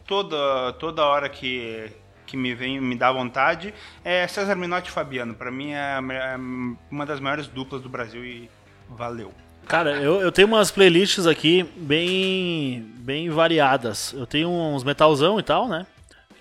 [0.06, 1.90] toda, toda hora que,
[2.32, 5.34] que me vem, me dá vontade é César Minotti e Fabiano.
[5.34, 6.36] Pra mim é a é
[6.90, 8.48] uma das maiores duplas do Brasil e
[8.88, 9.32] valeu.
[9.68, 14.14] Cara, eu, eu tenho umas playlists aqui bem, bem variadas.
[14.16, 15.86] Eu tenho uns metalzão e tal, né?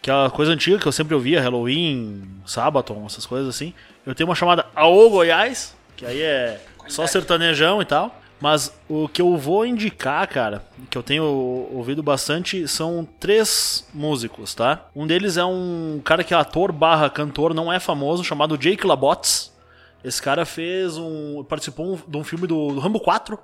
[0.01, 3.73] Que é uma coisa antiga que eu sempre ouvia, Halloween, Sabaton, essas coisas assim.
[4.05, 8.20] Eu tenho uma chamada Aô Goiás, que aí é só sertanejão e tal.
[8.41, 14.55] Mas o que eu vou indicar, cara, que eu tenho ouvido bastante, são três músicos,
[14.55, 14.87] tá?
[14.95, 18.85] Um deles é um cara que é ator barra cantor, não é famoso, chamado Jake
[18.85, 19.53] LaBotz.
[20.03, 21.43] Esse cara fez um.
[21.43, 23.37] participou de um filme do, do Rambo 4.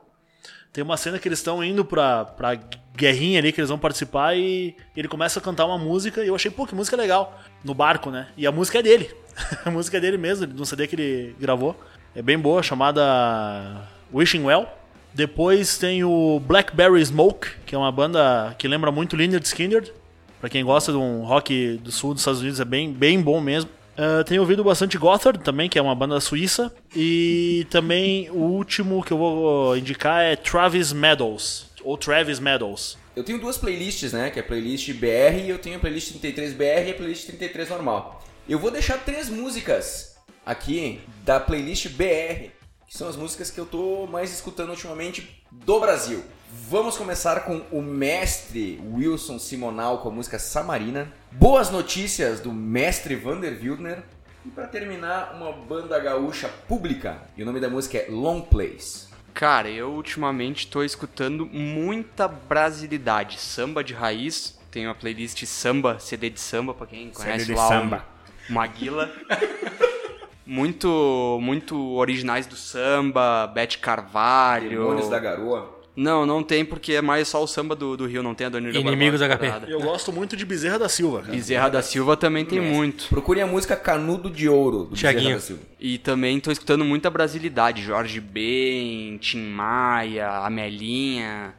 [0.73, 2.55] Tem uma cena que eles estão indo pra, pra
[2.95, 6.35] guerrinha ali, que eles vão participar, e ele começa a cantar uma música, e eu
[6.35, 7.39] achei, pô, que música legal.
[7.63, 8.27] No barco, né?
[8.35, 9.09] E a música é dele.
[9.63, 11.79] a música é dele mesmo, no CD que ele gravou.
[12.15, 14.67] É bem boa, chamada Wishing Well.
[15.13, 19.91] Depois tem o Blackberry Smoke, que é uma banda que lembra muito Lynyrd Skynyrd.
[20.39, 23.41] Pra quem gosta de um rock do sul dos Estados Unidos, é bem, bem bom
[23.41, 23.69] mesmo.
[23.97, 26.71] Uh, tenho ouvido bastante Gothard também, que é uma banda suíça.
[26.95, 32.97] E também o último que eu vou indicar é Travis Meadows, ou Travis Meadows.
[33.15, 34.29] Eu tenho duas playlists, né?
[34.29, 37.69] Que é a playlist BR e eu tenho a playlist 33BR e a playlist 33
[37.69, 38.23] normal.
[38.47, 40.15] Eu vou deixar três músicas
[40.45, 42.51] aqui da playlist BR,
[42.87, 46.23] que são as músicas que eu tô mais escutando ultimamente do Brasil.
[46.69, 51.11] Vamos começar com o mestre Wilson Simonal com a música Samarina.
[51.29, 54.03] Boas notícias do mestre Vander Wildner.
[54.45, 57.21] E para terminar, uma banda gaúcha pública.
[57.35, 59.07] E o nome da música é Long Place.
[59.33, 63.37] Cara, eu ultimamente tô escutando muita brasilidade.
[63.37, 64.57] Samba de raiz.
[64.71, 68.05] Tenho a playlist samba, CD de samba, pra quem conhece de lá samba.
[68.49, 69.11] Maguila.
[70.47, 74.69] muito, muito originais do samba, Bete Carvalho.
[74.69, 75.77] Demônios da Garoa.
[75.97, 78.49] Não, não tem porque é mais só o samba do, do Rio, não tem a
[78.51, 79.47] Dona Ilha Inimigos Barbosa HP.
[79.47, 79.67] parada.
[79.71, 81.31] Eu gosto muito de Bezerra da Silva, cara.
[81.31, 83.07] Bezerra da Silva também tem muito.
[83.09, 85.35] Procurem a música Canudo de Ouro, do Bezerra Thiaguinho.
[85.35, 85.61] da Silva.
[85.79, 87.81] E também tô escutando muita brasilidade.
[87.81, 91.55] Jorge Ben, Tim Maia, Amelinha.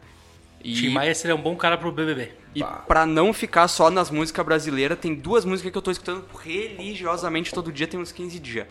[0.63, 2.31] E, Tim Maia seria um bom cara pro BBB.
[2.61, 6.25] E pra não ficar só nas músicas brasileiras, tem duas músicas que eu tô escutando
[6.43, 8.67] religiosamente todo dia, tem uns 15 dias.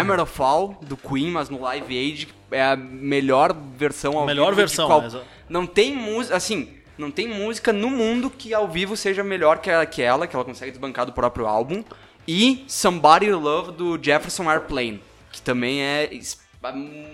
[0.00, 4.54] Hammer of Fall, do Queen, mas no Live Aid, é a melhor versão ao Melhor
[4.54, 5.16] versão, qual- mas-
[5.48, 9.70] Não tem música, assim, não tem música no mundo que ao vivo seja melhor que,
[9.70, 11.82] a- que ela, que ela consegue desbancar do próprio álbum.
[12.26, 15.02] E Somebody You Love, do Jefferson Airplane,
[15.32, 16.08] que também é...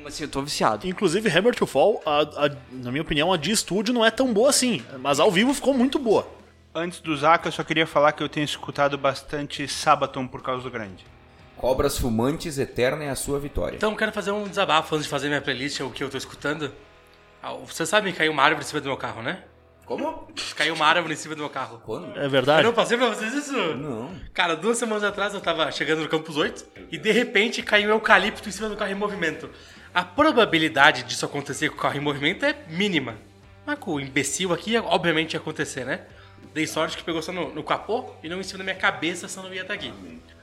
[0.07, 0.87] Assim, eu tô viciado.
[0.87, 4.33] Inclusive, Hammer to Fall, a- a- na minha opinião, a de estúdio não é tão
[4.33, 4.85] boa assim.
[5.01, 6.27] Mas ao vivo ficou muito boa.
[6.75, 10.63] Antes do Zaca, eu só queria falar que eu tenho escutado bastante Sabaton por causa
[10.63, 11.05] do grande.
[11.57, 13.77] Cobras fumantes, eterna é a sua vitória.
[13.77, 16.17] Então eu quero fazer um desabafo antes de fazer minha playlist, o que eu tô
[16.17, 16.71] escutando.
[17.43, 19.43] Ah, Você sabe que caiu uma árvore em cima do meu carro, né?
[19.89, 20.29] Como?
[20.55, 21.81] Caiu uma árvore em cima do meu carro.
[21.85, 22.15] Quando?
[22.19, 22.63] É Eu verdade?
[22.63, 23.57] não passei pra vocês isso?
[23.75, 24.11] Não.
[24.35, 27.93] Cara, duas semanas atrás eu tava chegando no Campus 8 e de repente caiu um
[27.95, 29.49] eucalipto em cima do carro em movimento.
[29.95, 33.17] A probabilidade disso acontecer com o carro em movimento é mínima.
[33.65, 36.03] Mas com o imbecil aqui, obviamente ia acontecer, né?
[36.53, 39.27] Dei sorte que pegou só no, no capô e não em cima da minha cabeça,
[39.27, 39.93] senão não ia estar aqui.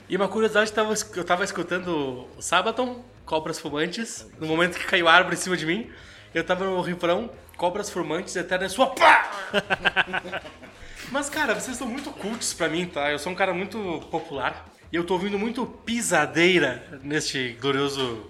[0.09, 4.85] E uma curiosidade, eu tava, eu tava escutando o Sabaton, Cobras Fumantes, no momento que
[4.85, 5.89] caiu a árvore em cima de mim,
[6.33, 9.31] eu tava no refrão, Cobras Fumantes, eterna é sua pá!
[11.11, 13.11] Mas, cara, vocês são muito cultos pra mim, tá?
[13.11, 14.67] Eu sou um cara muito popular.
[14.91, 18.29] E eu tô ouvindo muito pisadeira neste glorioso.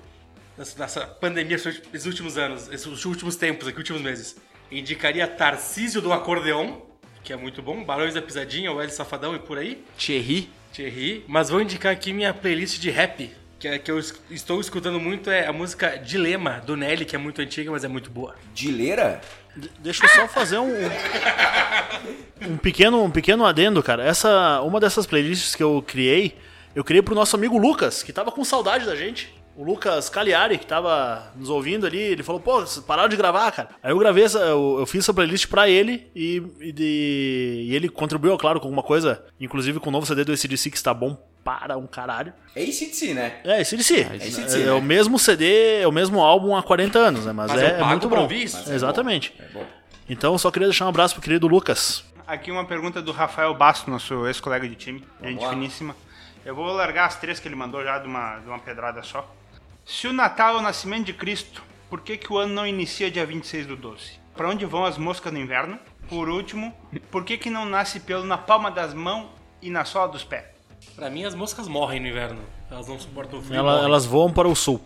[0.57, 4.35] nessa, pandemia, esses últimos anos, esses últimos tempos aqui, últimos meses.
[4.71, 6.81] Indicaria Tarcísio do Acordeon,
[7.23, 7.83] que é muito bom.
[7.83, 9.83] Barões da Pisadinha, o Wesley Safadão e por aí.
[9.97, 10.49] Thierry.
[10.73, 11.23] Thierry.
[11.27, 13.31] Mas vou indicar aqui minha playlist de rap.
[13.59, 17.15] Que, é, que eu es- estou escutando muito é a música Dilema, do Nelly, que
[17.15, 18.35] é muito antiga, mas é muito boa.
[18.53, 19.21] Dileira?
[19.55, 20.73] De- Deixa eu só fazer um,
[22.47, 24.03] um pequeno um pequeno adendo, cara.
[24.03, 26.37] Essa uma dessas playlists que eu criei,
[26.75, 29.33] eu criei pro nosso amigo Lucas, que tava com saudade da gente.
[29.55, 33.49] O Lucas Cagliari, que tava nos ouvindo ali, ele falou, pô, vocês pararam de gravar,
[33.53, 33.69] cara.
[33.81, 37.73] Aí eu gravei essa, eu, eu fiz essa playlist pra ele e, e, de- e
[37.73, 40.93] ele contribuiu, claro, com alguma coisa, inclusive com o novo CD do ACDC que está
[40.93, 42.33] bom para um caralho.
[42.55, 43.39] É ACDC, né?
[43.43, 44.01] É, ACDC.
[44.01, 44.71] É, AC/DC, é né?
[44.73, 47.31] o mesmo CD, é o mesmo álbum há 40 anos, né?
[47.31, 48.21] Mas, Mas é, eu é muito bom.
[48.21, 48.57] ouvir isso.
[48.57, 49.31] Mas é Exatamente.
[49.39, 49.63] É bom.
[50.09, 52.03] Então, eu só queria deixar um abraço pro querido Lucas.
[52.25, 55.51] Aqui uma pergunta do Rafael Basto, nosso ex-colega de time, gente lá.
[55.51, 55.95] finíssima.
[56.43, 59.31] Eu vou largar as três que ele mandou já de uma, de uma pedrada só.
[59.85, 63.11] Se o Natal é o nascimento de Cristo, por que, que o ano não inicia
[63.11, 64.19] dia 26 do 12?
[64.35, 65.77] Pra onde vão as moscas no inverno?
[66.09, 66.75] Por último,
[67.11, 69.27] por que, que não nasce pelo na palma das mãos
[69.61, 70.54] e na sola dos pés?
[70.95, 72.41] Pra mim, as moscas morrem no inverno.
[72.71, 73.57] Elas não suportam o frio.
[73.57, 74.81] Ela- elas voam para o sul,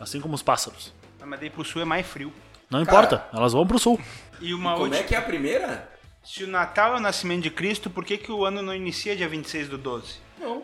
[0.00, 0.92] assim como os pássaros.
[1.20, 2.32] Ah, Mas daí pro sul é mais frio.
[2.68, 4.00] Não importa, elas vão pro sul.
[4.40, 5.00] E uma Como última.
[5.02, 5.88] é que é a primeira?
[6.24, 9.14] Se o Natal é o nascimento de Cristo, por que, que o ano não inicia
[9.16, 10.14] dia 26 do 12?
[10.40, 10.62] Não.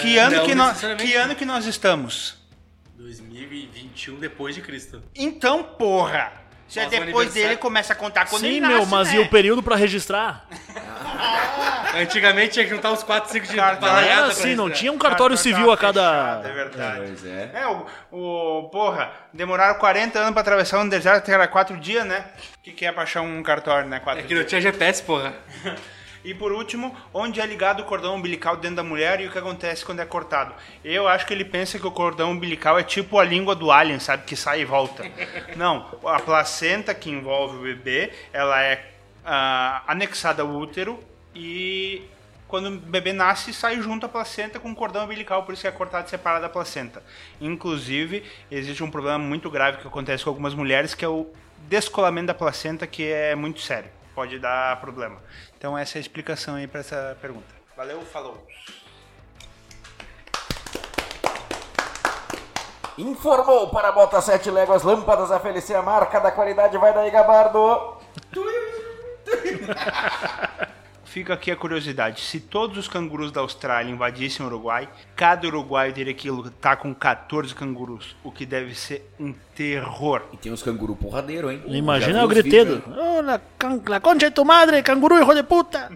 [0.00, 2.36] Que, ano não que, nós, que ano que nós estamos?
[2.96, 5.02] 2021 depois de Cristo.
[5.14, 6.32] Então, porra!
[6.68, 9.16] Se é depois dele, começa a contar quando Sim, ele meu, nasce, mas né?
[9.16, 10.46] e o período pra registrar?
[11.96, 13.88] Antigamente tinha que juntar uns 4, 5 de Cartão.
[13.88, 16.48] palhada Era assim, não tinha um cartório civil a fechado, cada.
[16.48, 17.02] É verdade.
[17.06, 17.50] Pois é.
[17.54, 18.68] É, o, o.
[18.70, 22.24] Porra, demoraram 40 anos pra atravessar um deserto, que era 4 dias, né?
[22.58, 24.00] O que, que é pra achar um cartório, né?
[24.00, 25.34] 4 É que não tinha GPS, porra.
[26.24, 29.38] E por último, onde é ligado o cordão umbilical dentro da mulher e o que
[29.38, 30.54] acontece quando é cortado.
[30.82, 34.00] Eu acho que ele pensa que o cordão umbilical é tipo a língua do alien,
[34.00, 34.24] sabe?
[34.24, 35.04] Que sai e volta.
[35.54, 38.86] Não, a placenta que envolve o bebê, ela é
[39.22, 40.98] ah, anexada ao útero
[41.34, 42.02] e
[42.46, 45.68] quando o bebê nasce, sai junto a placenta com o cordão umbilical, por isso que
[45.68, 47.02] é cortado e separado da placenta.
[47.40, 51.26] Inclusive, existe um problema muito grave que acontece com algumas mulheres, que é o
[51.68, 53.90] descolamento da placenta, que é muito sério.
[54.14, 55.20] Pode dar problema.
[55.58, 57.52] Então essa é a explicação aí para essa pergunta.
[57.76, 58.46] Valeu, falou.
[62.96, 67.98] Informou para Bota 7 Léguas Lâmpadas a FLC, a marca da qualidade vai daí, Gabardo.
[71.14, 75.92] Fica aqui a curiosidade: se todos os cangurus da Austrália invadissem o Uruguai, cada uruguaio
[75.92, 80.22] teria que lutar com 14 cangurus, o que deve ser um terror.
[80.32, 81.62] E tem uns canguru porradeiro, hein?
[81.68, 85.88] Imagina o vídeos, Oh, la, can- la concha de tu madre, canguru, hijo de puta.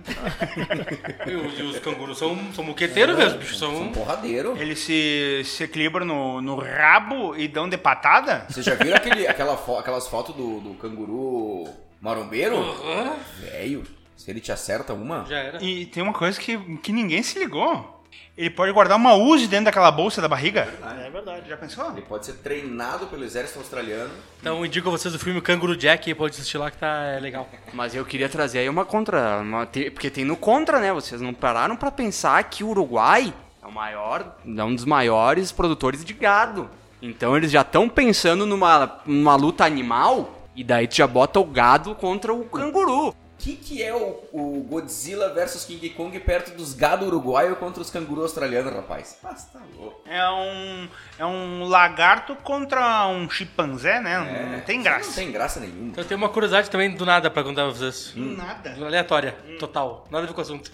[1.27, 3.57] E os, e os cangurus são, são muqueteiros mesmo, bicho.
[3.57, 3.75] São...
[3.77, 4.57] Um porradeiro.
[4.57, 8.47] Eles se, se equilibram no, no rabo e dão de patada?
[8.49, 11.65] Vocês já viram aquele, aquela fo- aquelas fotos do, do canguru
[12.01, 12.57] marombeiro?
[12.57, 13.83] Aham, Velho,
[14.19, 15.25] se ele te acerta uma...
[15.27, 15.63] Já era.
[15.63, 18.03] E tem uma coisa que, que ninguém se ligou.
[18.37, 20.69] Ele pode guardar uma Uzi dentro daquela bolsa da barriga?
[21.05, 21.49] É verdade.
[21.49, 21.91] Já pensou?
[21.93, 24.11] Ele pode ser treinado pelo exército australiano.
[24.41, 27.49] Então indico a vocês o filme Canguru Jack, pode assistir lá que tá é legal.
[27.73, 29.41] Mas eu queria trazer aí uma contra.
[29.41, 30.93] uma porque tem no contra, né?
[30.93, 34.37] Vocês não pararam pra pensar que o Uruguai é o maior.
[34.45, 36.69] É um dos maiores produtores de gado.
[37.01, 40.47] Então eles já estão pensando numa, numa luta animal.
[40.57, 43.15] E daí tu já bota o gado contra o canguru.
[43.39, 47.81] O que, que é o, o Godzilla versus King Kong perto dos gado uruguaio contra
[47.81, 49.17] os canguru australianos, rapaz?
[49.23, 50.03] Você tá louco.
[50.07, 50.89] É um,
[51.21, 54.15] é um lagarto contra um chimpanzé, né?
[54.15, 55.07] É, não tem graça.
[55.07, 55.91] Não tem graça nenhuma.
[55.91, 58.13] Então eu tenho uma curiosidade também do nada pra contar pra vocês.
[58.17, 58.73] Nada.
[58.85, 60.05] Aleatória, total.
[60.11, 60.73] Nada a ver com o assunto.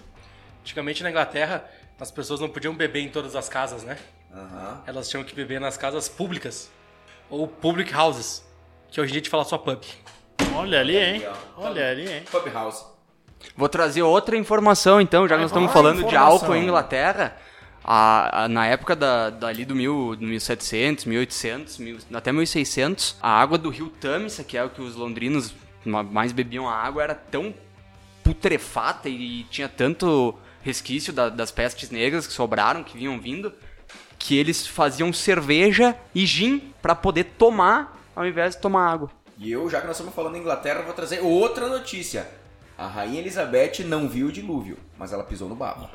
[0.61, 1.63] Antigamente na Inglaterra,
[1.99, 3.95] as pessoas não podiam beber em todas as casas, né?
[4.33, 4.81] Aham.
[4.87, 6.71] Elas tinham que beber nas casas públicas.
[7.29, 8.43] Ou public houses.
[8.89, 9.83] Que hoje em dia a gente fala só pub.
[10.53, 11.23] Olha ali, hein?
[11.57, 12.23] Olha ali, hein?
[12.29, 12.85] Pub House.
[13.55, 17.37] Vou trazer outra informação, então, já que nós estamos falando de álcool em Inglaterra.
[17.87, 23.29] a- a- na época da, dali do mil, do 1700, 1800, mil, até 1600, a
[23.29, 25.53] água do rio Tâmisa, que é o que os londrinos
[25.85, 27.53] ma- mais bebiam a água, era tão
[28.23, 30.33] putrefata e tinha tanto
[30.63, 33.53] resquício da- das pestes negras que sobraram, que vinham vindo,
[34.17, 39.11] que eles faziam cerveja e gin para poder tomar ao invés de tomar água.
[39.37, 42.27] E eu, já que nós estamos falando em Inglaterra, vou trazer outra notícia.
[42.77, 45.89] A Rainha Elizabeth não viu o dilúvio, mas ela pisou no barro.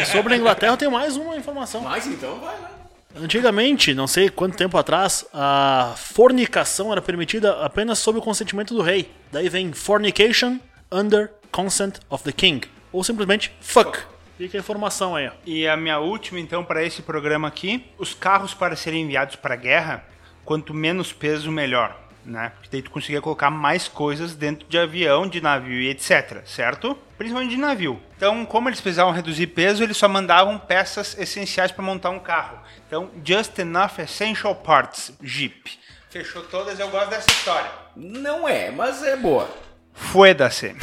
[0.00, 1.82] E sobre a Inglaterra eu tenho mais uma informação.
[1.82, 2.70] Mas então vai lá.
[3.16, 8.82] Antigamente, não sei quanto tempo atrás, a fornicação era permitida apenas sob o consentimento do
[8.82, 9.10] rei.
[9.30, 10.58] Daí vem fornication
[10.90, 12.66] under consent of the king.
[12.92, 13.98] Ou simplesmente fuck.
[14.36, 15.32] Fica a informação aí, ó.
[15.46, 19.54] E a minha última, então, para esse programa aqui: os carros para serem enviados para
[19.54, 20.04] a guerra,
[20.44, 21.96] quanto menos peso, melhor.
[22.24, 22.50] Né?
[22.50, 26.96] Porque daí tu conseguia colocar mais coisas dentro de avião, de navio e etc, certo?
[27.16, 28.00] Principalmente de navio.
[28.16, 32.58] Então, como eles precisavam reduzir peso, eles só mandavam peças essenciais para montar um carro.
[32.86, 35.78] Então, just enough essential parts, Jeep.
[36.10, 37.70] Fechou todas, eu gosto dessa história.
[37.96, 39.48] Não é, mas é boa.
[39.92, 40.74] Fueda-se.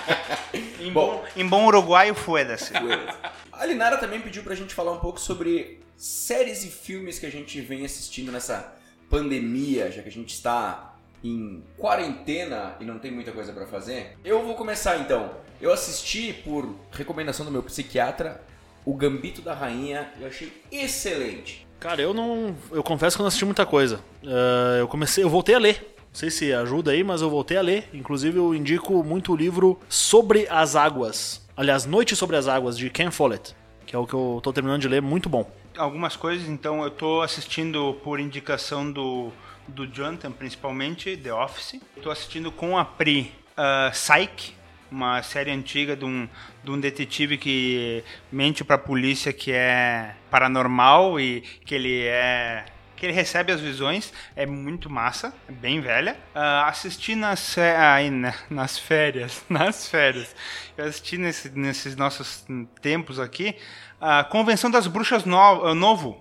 [0.80, 2.72] em, bom, em bom uruguaio, fueda-se.
[3.52, 7.30] A Linara também pediu pra gente falar um pouco sobre séries e filmes que a
[7.30, 8.74] gente vem assistindo nessa
[9.12, 14.16] pandemia, já que a gente está em quarentena e não tem muita coisa pra fazer.
[14.24, 15.30] Eu vou começar então.
[15.60, 18.40] Eu assisti por recomendação do meu psiquiatra
[18.84, 21.66] o Gambito da Rainha eu achei excelente.
[21.78, 22.54] Cara, eu não.
[22.70, 24.00] Eu confesso que eu não assisti muita coisa.
[24.22, 25.22] Uh, eu comecei.
[25.22, 25.94] Eu voltei a ler.
[25.98, 27.88] Não sei se ajuda aí, mas eu voltei a ler.
[27.92, 31.46] Inclusive, eu indico muito o livro Sobre as Águas.
[31.56, 33.54] Aliás, Noite sobre as Águas, de Ken Follett.
[33.86, 35.50] Que é o que eu tô terminando de ler, muito bom.
[35.76, 39.32] Algumas coisas, então, eu tô assistindo por indicação do,
[39.66, 41.80] do Jonathan, principalmente, The Office.
[42.02, 43.90] Tô assistindo com a Pri uh,
[44.90, 46.28] uma série antiga de um,
[46.62, 53.06] de um detetive que mente pra polícia que é paranormal e que ele é que
[53.06, 56.16] ele recebe as visões, é muito massa, é bem velha.
[56.36, 60.36] Uh, assisti nas, né, nas férias, nas férias,
[60.78, 62.46] eu assisti nesse, nesses nossos
[62.80, 63.56] tempos aqui,
[64.02, 66.20] a Convenção das Bruxas no, Novo,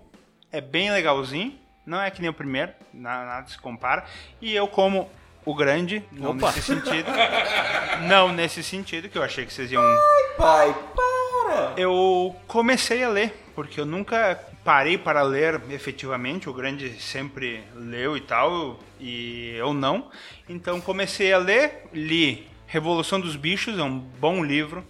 [0.52, 4.06] é bem legalzinho, não é que nem o primeiro, nada se compara,
[4.40, 5.10] e eu como
[5.44, 6.46] o grande, não Opa.
[6.46, 7.10] nesse sentido,
[8.08, 9.82] não nesse sentido, que eu achei que vocês iam...
[9.82, 11.74] Ai, pai, para!
[11.76, 18.16] Eu comecei a ler, porque eu nunca parei para ler efetivamente, o grande sempre leu
[18.16, 20.12] e tal, e eu não.
[20.48, 24.86] Então comecei a ler, li Revolução dos Bichos, é um bom livro.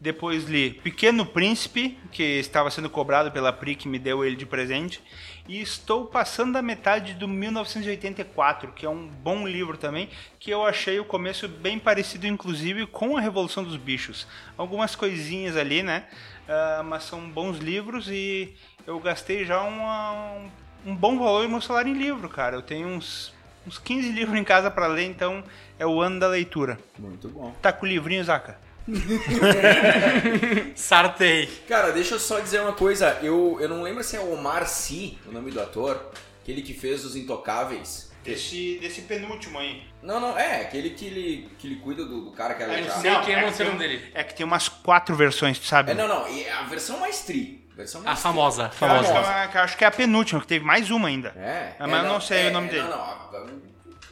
[0.00, 4.46] Depois li Pequeno Príncipe, que estava sendo cobrado pela Pri, que me deu ele de
[4.46, 5.02] presente.
[5.48, 10.08] E estou passando da metade do 1984, que é um bom livro também,
[10.40, 14.26] que eu achei o começo bem parecido, inclusive, com a Revolução dos Bichos.
[14.56, 16.04] Algumas coisinhas ali, né?
[16.48, 18.54] Uh, mas são bons livros e
[18.86, 20.48] eu gastei já uma,
[20.84, 22.56] um, bom valor no meu salário em livro, cara.
[22.56, 23.32] Eu tenho uns,
[23.66, 25.44] uns 15 livros em casa para ler, então
[25.78, 26.78] é o ano da leitura.
[26.98, 27.54] Muito bom.
[27.62, 28.65] Tá com o livrinho, Zaca?
[30.74, 31.46] Sartei.
[31.68, 33.18] Cara, deixa eu só dizer uma coisa.
[33.22, 36.10] Eu, eu não lembro se é Omar Sy, o nome do ator,
[36.42, 38.06] aquele que fez Os Intocáveis.
[38.22, 39.84] Desse, desse penúltimo aí.
[40.02, 42.80] Não, não, é, aquele que ele, que ele cuida do, do cara que é.
[42.80, 44.10] Eu não sei quem é, é o nome dele.
[44.12, 45.92] É que tem umas quatro versões, sabe?
[45.92, 47.64] É, não, não, e a versão mais tri.
[48.04, 49.16] A famosa, famosa.
[49.16, 51.28] Acho, acho, que é a penúltima, que teve mais uma ainda.
[51.36, 51.76] É.
[51.78, 52.82] Mas é, eu não sei é, o nome dele.
[52.82, 53.60] Não, não,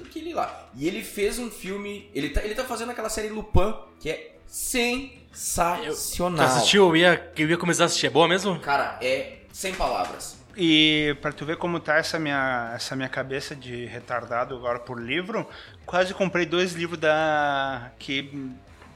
[0.05, 0.68] aquele lá.
[0.75, 2.11] E ele fez um filme.
[2.14, 6.46] Ele tá, ele tá fazendo aquela série Lupin, que é sensacional.
[6.46, 6.86] Tu assistiu?
[6.88, 8.07] Eu ia, eu ia começar a assistir.
[8.07, 8.61] É boa mesmo?
[8.61, 10.36] Cara, é sem palavras.
[10.57, 15.02] E para tu ver como tá essa minha, essa minha cabeça de retardado agora por
[15.02, 15.44] livro,
[15.84, 18.52] quase comprei dois livros da que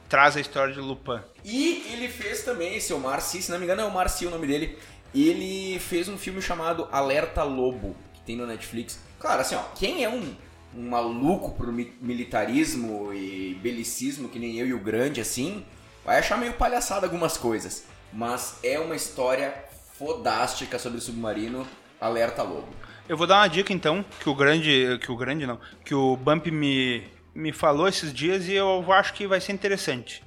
[0.07, 1.19] traz a história de Lupin.
[1.43, 4.29] E ele fez também, esse Omar Sy, se não me engano é Omar Sy o
[4.29, 4.79] nome dele,
[5.13, 8.97] ele fez um filme chamado Alerta Lobo, que tem no Netflix.
[9.19, 10.33] Claro, assim, ó, quem é um,
[10.75, 15.65] um maluco pro militarismo e belicismo, que nem eu e o Grande, assim,
[16.05, 17.85] vai achar meio palhaçada algumas coisas.
[18.11, 19.53] Mas é uma história
[19.93, 21.67] fodástica sobre o submarino
[21.99, 22.69] Alerta Lobo.
[23.07, 26.15] Eu vou dar uma dica então, que o grande, que o grande não, que o
[26.15, 27.03] Bump me
[27.33, 30.23] me falou esses dias e eu acho que vai ser interessante.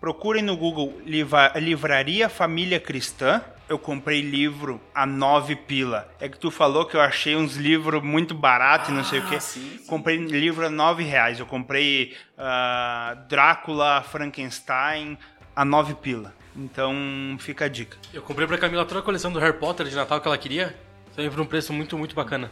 [0.00, 3.42] Procurem no Google Livra Livraria Família Cristã.
[3.68, 6.08] Eu comprei livro a nove pila.
[6.18, 9.26] É que tu falou que eu achei uns livros muito baratos e não sei o
[9.26, 9.36] que.
[9.36, 9.86] Ah, sim, sim.
[9.86, 11.38] Comprei livro a nove reais.
[11.38, 15.18] Eu comprei uh, Drácula, Frankenstein
[15.54, 16.34] a nove pila.
[16.56, 16.94] Então
[17.38, 17.96] fica a dica.
[18.12, 20.74] Eu comprei pra Camila toda a coleção do Harry Potter de Natal que ela queria.
[21.14, 22.50] Também por um preço muito, muito bacana.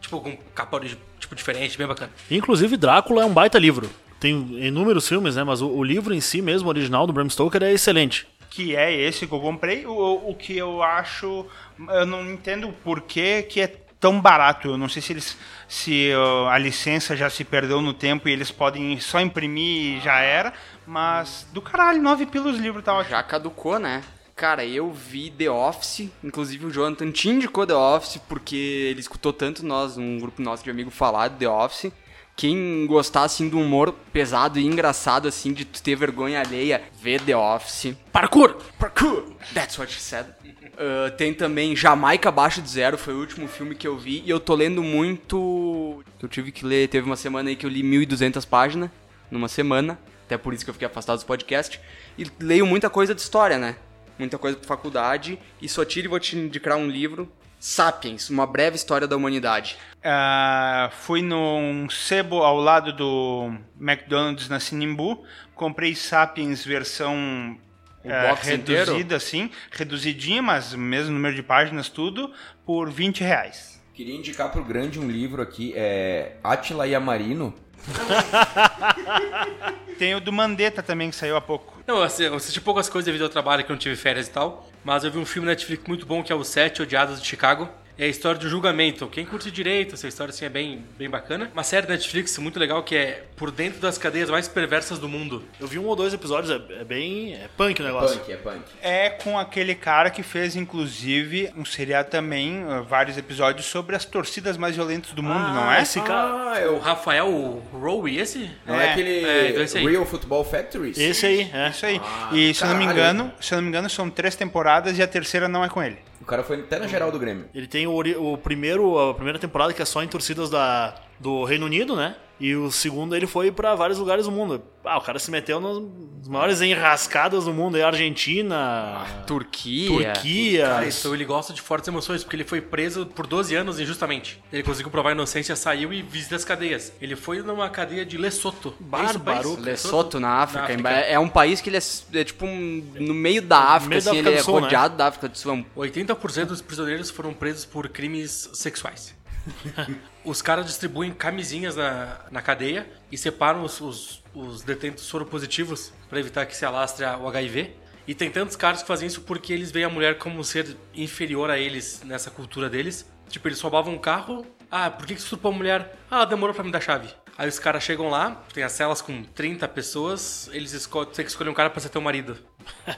[0.00, 0.80] Tipo, com capa
[1.18, 2.12] tipo, diferente, bem bacana.
[2.30, 3.90] Inclusive, Drácula é um baita livro.
[4.20, 4.34] Tem
[4.66, 5.44] inúmeros filmes, né?
[5.44, 8.26] Mas o, o livro em si mesmo, original do Bram Stoker, é excelente.
[8.50, 9.86] Que é esse que eu comprei.
[9.86, 11.46] O, o que eu acho.
[11.88, 13.66] Eu não entendo por que, que é
[14.00, 14.68] tão barato.
[14.68, 15.36] Eu não sei se eles.
[15.68, 20.00] Se uh, a licença já se perdeu no tempo e eles podem só imprimir e
[20.00, 20.52] já era.
[20.86, 23.10] Mas do caralho, nove pilos livro tá ótimo.
[23.10, 24.02] Já caducou, né?
[24.38, 28.54] Cara, eu vi The Office, inclusive o Jonathan te indicou The Office porque
[28.88, 31.92] ele escutou tanto nós, um grupo nosso de amigos falar de The Office.
[32.38, 37.36] Quem gostar assim do humor pesado e engraçado assim de ter vergonha alheia, vê The
[37.36, 37.96] Office.
[38.12, 39.32] Parkour, parkour.
[39.52, 40.26] That's what she said.
[40.74, 44.22] Uh, tem também Jamaica Abaixo de Zero, foi o último filme que eu vi.
[44.24, 46.00] E eu tô lendo muito.
[46.22, 48.88] Eu tive que ler, teve uma semana aí que eu li 1.200 páginas,
[49.28, 49.98] numa semana.
[50.24, 51.80] Até por isso que eu fiquei afastado dos podcasts.
[52.16, 53.74] E leio muita coisa de história, né?
[54.16, 55.38] muita coisa pra faculdade.
[55.60, 57.30] E Sotile, vou te indicar um livro,
[57.60, 59.76] Sapiens, Uma Breve História da Humanidade.
[60.04, 67.58] Ah, fui num sebo ao lado do McDonald's na Sinimbu, comprei Sapiens versão
[68.04, 68.84] ah, box inteiro?
[68.86, 72.32] reduzida, assim, reduzidinha, mas mesmo número de páginas, tudo,
[72.64, 73.82] por 20 reais.
[73.92, 77.52] Queria indicar pro grande um livro aqui, é Atila Yamarino.
[79.98, 81.78] Tem o do Mandetta também, que saiu há pouco.
[81.86, 84.28] Não, eu assi- eu assisti poucas coisas devido ao trabalho, que eu não tive férias
[84.28, 84.68] e tal.
[84.88, 87.68] Mas eu vi um filme Netflix muito bom, que é o Sete Odiados de Chicago.
[87.98, 89.08] É a história do julgamento.
[89.08, 91.50] Quem curte direito, essa história assim é bem, bem bacana.
[91.52, 95.08] Uma série da Netflix muito legal que é Por Dentro das Cadeias Mais Perversas do
[95.08, 95.42] Mundo.
[95.58, 97.34] Eu vi um ou dois episódios, é, é bem.
[97.34, 98.20] É punk o negócio.
[98.20, 98.62] Punk, é punk.
[98.80, 104.04] É com aquele cara que fez, inclusive, um seriado também, ah, vários episódios sobre as
[104.04, 105.82] torcidas mais violentas do mundo, não é?
[105.82, 106.52] Esse cara.
[106.52, 106.78] Ah, é O.
[106.78, 108.48] Rafael Rowe, esse?
[108.64, 109.84] Não é, É, aquele é, então esse aí.
[109.84, 110.96] Real Football Factories?
[110.96, 111.70] Esse aí, é.
[111.70, 112.00] Isso aí.
[112.00, 114.96] Ah, e se eu não me engano, se eu não me engano, são três temporadas
[114.96, 115.98] e a terceira não é com ele.
[116.20, 117.46] O cara foi até na geral do Grêmio.
[117.54, 117.96] Ele tem o,
[118.32, 122.16] o primeiro, a primeira temporada que é só em torcidas da, do Reino Unido, né?
[122.40, 124.62] E o segundo ele foi pra vários lugares do mundo.
[124.84, 130.12] Ah, o cara se meteu nas maiores enrascadas do mundo, aí Argentina, Turquia.
[130.12, 130.66] Turquia.
[130.68, 134.40] Cara, então ele gosta de fortes emoções, porque ele foi preso por 12 anos injustamente.
[134.52, 136.92] Ele conseguiu provar a inocência, saiu e visita as cadeias.
[137.00, 138.68] Ele foi numa cadeia de Lesoto.
[138.68, 139.12] É isso o país?
[139.16, 139.60] Bárbaro.
[139.60, 140.60] Lesoto, na África.
[140.76, 140.90] Na África.
[141.10, 144.10] É um país que ele é, é tipo um- no meio da África, meio da
[144.10, 144.60] assim, África ele do é Sul, né?
[144.60, 145.50] rodeado da África do Sul.
[145.52, 149.12] É um 80% dos prisioneiros foram presos por crimes sexuais.
[150.28, 156.20] os caras distribuem camisinhas na, na cadeia e separam os, os, os detentos soropositivos para
[156.20, 157.74] evitar que se alastre o HIV.
[158.06, 160.76] E tem tantos caras que fazem isso porque eles veem a mulher como um ser
[160.94, 163.10] inferior a eles nessa cultura deles.
[163.28, 164.46] Tipo, eles roubavam um carro.
[164.70, 165.96] Ah, por que você estuprou a mulher?
[166.10, 167.08] Ah, demorou pra me dar chave.
[167.36, 171.30] Aí os caras chegam lá, tem as celas com 30 pessoas, eles esco têm que
[171.30, 172.36] escolher um cara pra ser teu marido.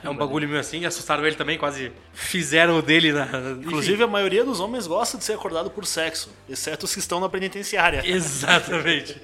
[0.03, 3.25] É um bagulho meio assim, assustaram ele também, quase fizeram o dele na.
[3.61, 7.19] Inclusive, a maioria dos homens gosta de ser acordado por sexo, exceto os que estão
[7.19, 8.01] na penitenciária.
[8.07, 9.19] Exatamente.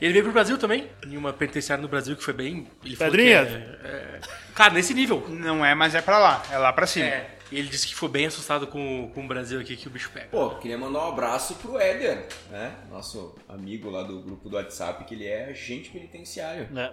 [0.00, 2.66] Ele veio pro Brasil também, em uma penitenciária no Brasil que foi bem.
[2.84, 3.44] Ele falou Pedrinha?
[3.44, 3.52] que
[3.86, 4.20] é- é-
[4.54, 5.24] Cara, nesse nível.
[5.28, 6.42] Não é, mas é pra lá.
[6.50, 7.06] É lá pra cima.
[7.06, 7.36] É.
[7.52, 10.10] E ele disse que foi bem assustado com, com o Brasil aqui que o bicho
[10.14, 10.28] pega.
[10.30, 12.72] Pô, queria mandar um abraço pro Éder, né?
[12.90, 16.68] Nosso amigo lá do grupo do WhatsApp, que ele é agente penitenciário.
[16.70, 16.92] Né?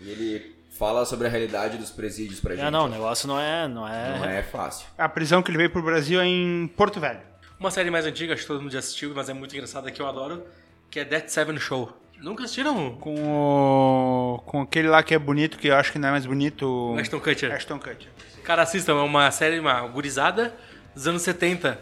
[0.00, 2.64] E ele fala sobre a realidade dos presídios pra gente.
[2.64, 3.68] É, não, o negócio não é.
[3.68, 4.86] Não é, Não é fácil.
[4.98, 7.20] A prisão que ele veio pro Brasil é em Porto Velho.
[7.58, 10.02] Uma série mais antiga, acho que todo mundo já assistiu, mas é muito engraçada que
[10.02, 10.44] eu adoro,
[10.90, 11.92] que é Death Seven Show.
[12.18, 12.96] Nunca assistiram?
[12.96, 14.42] Com o.
[14.46, 16.94] Com aquele lá que é bonito, que eu acho que não é mais bonito.
[16.94, 17.52] O Ashton Kutcher.
[17.52, 18.08] Ashton Kutcher.
[18.44, 20.54] Cara, assistam, é uma série, uma gurizada
[20.94, 21.78] dos anos 70.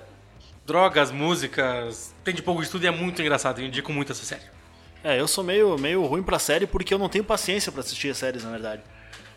[0.66, 3.61] Drogas, músicas, tem de pouco de tudo e é muito engraçado.
[3.61, 4.43] Eu indico muito essa série.
[5.03, 8.11] É, eu sou meio, meio ruim pra série porque eu não tenho paciência pra assistir
[8.11, 8.82] as séries, na verdade.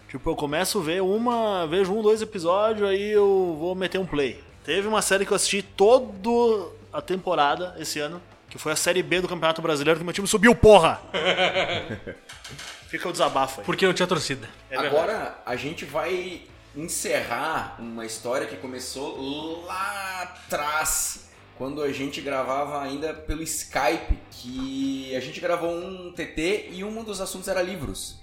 [0.09, 4.05] Tipo, eu começo a ver uma, vejo um, dois episódios, aí eu vou meter um
[4.05, 4.43] play.
[4.63, 9.01] Teve uma série que eu assisti toda a temporada esse ano, que foi a Série
[9.01, 11.01] B do Campeonato Brasileiro, que meu time subiu, porra!
[12.87, 13.65] Fica o desabafo aí.
[13.65, 14.47] Porque não tinha torcida.
[14.69, 14.77] É.
[14.77, 16.43] Agora a gente vai
[16.75, 21.27] encerrar uma história que começou lá atrás,
[21.57, 27.03] quando a gente gravava ainda pelo Skype, que a gente gravou um TT e um
[27.03, 28.19] dos assuntos era livros.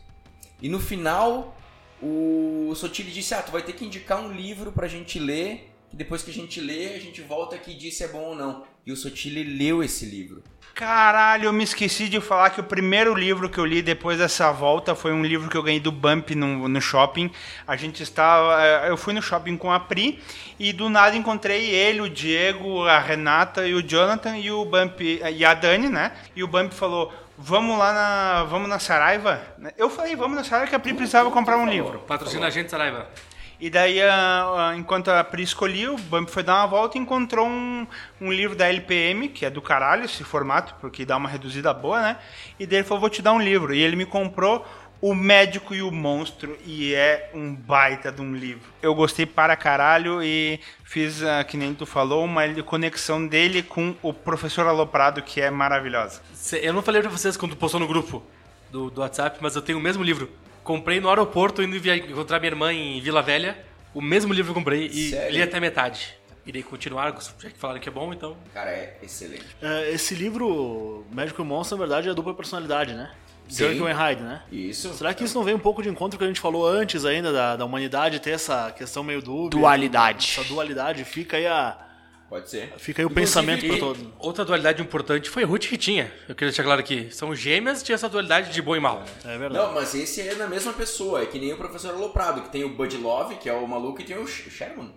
[0.60, 1.56] E no final,
[2.02, 5.96] o Sotile disse: Ah, tu vai ter que indicar um livro pra gente ler, que
[5.96, 8.34] depois que a gente lê, a gente volta aqui e diz se é bom ou
[8.34, 8.64] não.
[8.84, 10.42] E o Sotile leu esse livro.
[10.80, 14.50] Caralho, eu me esqueci de falar que o primeiro livro que eu li depois dessa
[14.50, 17.30] volta foi um livro que eu ganhei do Bump no, no shopping.
[17.68, 18.64] A gente estava.
[18.64, 20.18] eh, Eu fui no shopping com a Pri
[20.58, 25.02] e do nada encontrei ele, o Diego, a Renata e o Jonathan e o Bump
[25.02, 26.12] e a Dani, né?
[26.34, 27.12] E o Bump falou.
[27.36, 28.44] Vamos lá na.
[28.44, 29.38] Vamos na Saraiva?
[29.76, 31.98] Eu falei, vamos na Saraiva que a Pri precisava comprar um livro.
[32.00, 33.06] Patrocina a gente, Saraiva.
[33.60, 37.00] E daí, ah, ah, enquanto a Pri escolhia, o Bump foi dar uma volta e
[37.00, 37.86] encontrou um,
[38.18, 42.00] um livro da LPM, que é do caralho esse formato, porque dá uma reduzida boa,
[42.00, 42.16] né?
[42.58, 43.74] E daí ele falou, vou te dar um livro.
[43.74, 44.66] E ele me comprou
[45.02, 48.62] O Médico e o Monstro, e é um baita de um livro.
[48.80, 53.94] Eu gostei para caralho e fiz, ah, que nem tu falou, uma conexão dele com
[54.02, 56.22] o Professor Aloprado, que é maravilhosa.
[56.62, 58.22] Eu não falei pra vocês quando postou no grupo
[58.70, 60.30] do, do WhatsApp, mas eu tenho o mesmo livro.
[60.64, 63.58] Comprei no aeroporto indo via- encontrar minha irmã em Vila Velha.
[63.94, 65.34] O mesmo livro que eu comprei e Sério?
[65.34, 66.14] li até metade.
[66.46, 68.36] Irei continuar, já que falaram que é bom, então.
[68.54, 69.44] Cara, é excelente.
[69.60, 73.10] É, esse livro, Médico e Monstro, na verdade, é a dupla personalidade, né?
[73.48, 73.64] Sim.
[73.68, 74.42] Jekyll e Hyde, né?
[74.50, 74.94] Isso.
[74.94, 76.66] Será que isso não vem um pouco de encontro com o que a gente falou
[76.66, 79.50] antes ainda, da, da humanidade ter essa questão meio dúbia?
[79.58, 80.38] Dualidade.
[80.38, 81.04] Essa dualidade.
[81.04, 81.76] Fica aí a,
[82.30, 82.72] Pode ser.
[82.78, 84.02] Fica aí o Inclusive, pensamento pra e todos.
[84.20, 86.04] Outra dualidade importante foi Ruth que tinha.
[86.28, 87.08] Eu queria deixar claro aqui.
[87.10, 89.02] São gêmeas tinha essa dualidade de bom e mal.
[89.24, 89.54] É verdade.
[89.54, 91.22] Não, mas esse é na mesma pessoa.
[91.22, 94.00] É que nem o professor Aloprado, que tem o Bud Love, que é o maluco,
[94.00, 94.94] e tem o Sh- Sherman.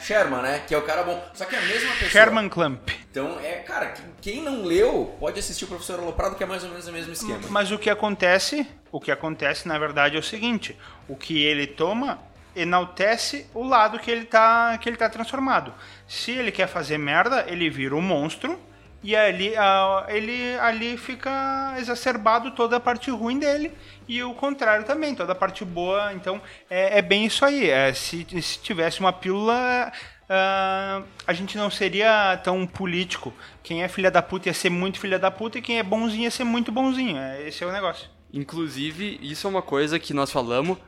[0.00, 0.62] Sherman, né?
[0.66, 1.22] Que é o cara bom.
[1.34, 2.08] Só que é a mesma pessoa.
[2.10, 2.88] Sherman Clamp.
[3.10, 6.62] Então, é, cara, que- quem não leu pode assistir o professor Aloprado, que é mais
[6.62, 7.40] ou menos o mesmo esquema.
[7.50, 10.76] Mas o que acontece, o que acontece na verdade é o seguinte,
[11.08, 12.20] o que ele toma
[12.54, 15.72] enaltece o lado que ele tá que ele tá transformado.
[16.06, 18.58] Se ele quer fazer merda, ele vira um monstro
[19.02, 23.72] e ali ah, ele ali fica exacerbado toda a parte ruim dele
[24.08, 26.12] e o contrário também, toda a parte boa.
[26.12, 26.40] Então
[26.70, 27.70] é, é bem isso aí.
[27.70, 29.92] É, se, se tivesse uma pílula
[30.28, 33.32] ah, a gente não seria tão político.
[33.62, 36.24] Quem é filha da puta ia ser muito filha da puta e quem é bonzinho
[36.24, 37.16] ia ser muito bonzinho.
[37.16, 38.08] É, esse é o negócio.
[38.32, 40.78] Inclusive, isso é uma coisa que nós falamos.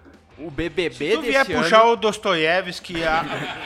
[0.40, 1.62] O BBB Se tu vier ano...
[1.62, 3.24] puxar o Dostoiévski, a-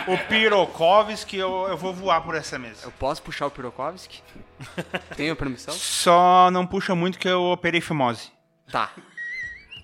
[0.08, 2.80] o Pirokovski, eu, eu vou voar por essa mesa.
[2.84, 4.22] Eu posso puxar o Pirokovski?
[5.16, 5.74] Tenho permissão?
[5.74, 8.30] Só não puxa muito que eu operei fimose.
[8.70, 8.90] Tá.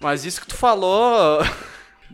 [0.00, 1.40] Mas isso que tu falou.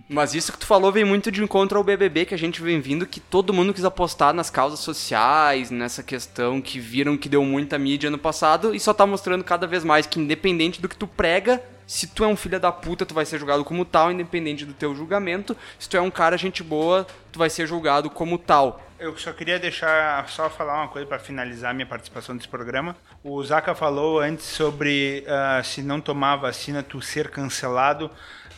[0.08, 2.80] Mas isso que tu falou vem muito de encontro ao BBB que a gente vem
[2.80, 7.44] vindo, que todo mundo quis apostar nas causas sociais, nessa questão que viram que deu
[7.44, 10.96] muita mídia no passado e só tá mostrando cada vez mais que independente do que
[10.96, 14.10] tu prega, se tu é um filho da puta, tu vai ser julgado como tal,
[14.10, 15.56] independente do teu julgamento.
[15.78, 18.80] Se tu é um cara gente boa, tu vai ser julgado como tal.
[18.98, 22.96] Eu só queria deixar, só falar uma coisa para finalizar minha participação nesse programa.
[23.22, 28.10] O Zaka falou antes sobre ah, se não tomar vacina tu ser cancelado.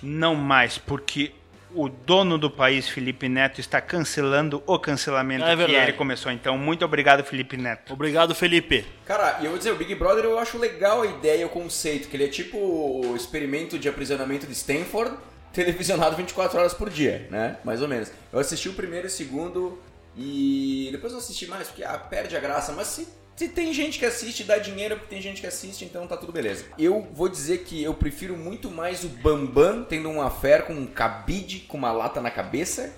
[0.02, 1.32] Não mais, porque
[1.74, 6.32] o dono do país, Felipe Neto, está cancelando o cancelamento É que ele começou.
[6.32, 7.92] Então, muito obrigado, Felipe Neto.
[7.92, 8.86] Obrigado, Felipe.
[9.04, 12.08] Cara, e eu vou dizer, o Big Brother eu acho legal a ideia, o conceito,
[12.08, 15.16] que ele é tipo o experimento de aprisionamento de Stanford,
[15.52, 17.58] televisionado 24 horas por dia, né?
[17.64, 18.10] Mais ou menos.
[18.32, 19.78] Eu assisti o primeiro e o segundo
[20.16, 23.06] e depois eu assisti mais, porque ah, perde a graça, mas se,
[23.36, 26.32] se tem gente que assiste, dá dinheiro porque tem gente que assiste, então tá tudo
[26.32, 26.64] beleza.
[26.78, 30.86] Eu vou dizer que eu prefiro muito mais o Bambam tendo um affair com um
[30.86, 32.94] cabide com uma lata na cabeça,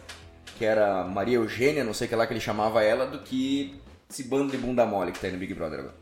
[0.57, 3.81] que era Maria Eugênia, não sei o que lá que ele chamava ela, do que
[4.09, 5.95] esse bando de bunda mole que tá aí no Big Brother agora.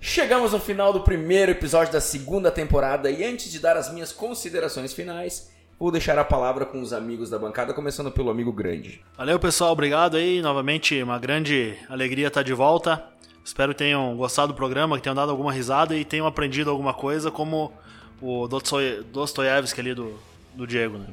[0.00, 4.12] Chegamos ao final do primeiro episódio da segunda temporada e antes de dar as minhas
[4.12, 9.02] considerações finais, vou deixar a palavra com os amigos da bancada, começando pelo amigo grande.
[9.16, 9.72] Valeu, pessoal.
[9.72, 10.40] Obrigado aí.
[10.40, 13.13] Novamente, uma grande alegria estar de volta.
[13.44, 16.94] Espero que tenham gostado do programa, que tenham dado alguma risada e tenham aprendido alguma
[16.94, 17.72] coisa, como
[18.20, 20.18] o Dostoiévski ali do,
[20.54, 21.08] do Diego, né?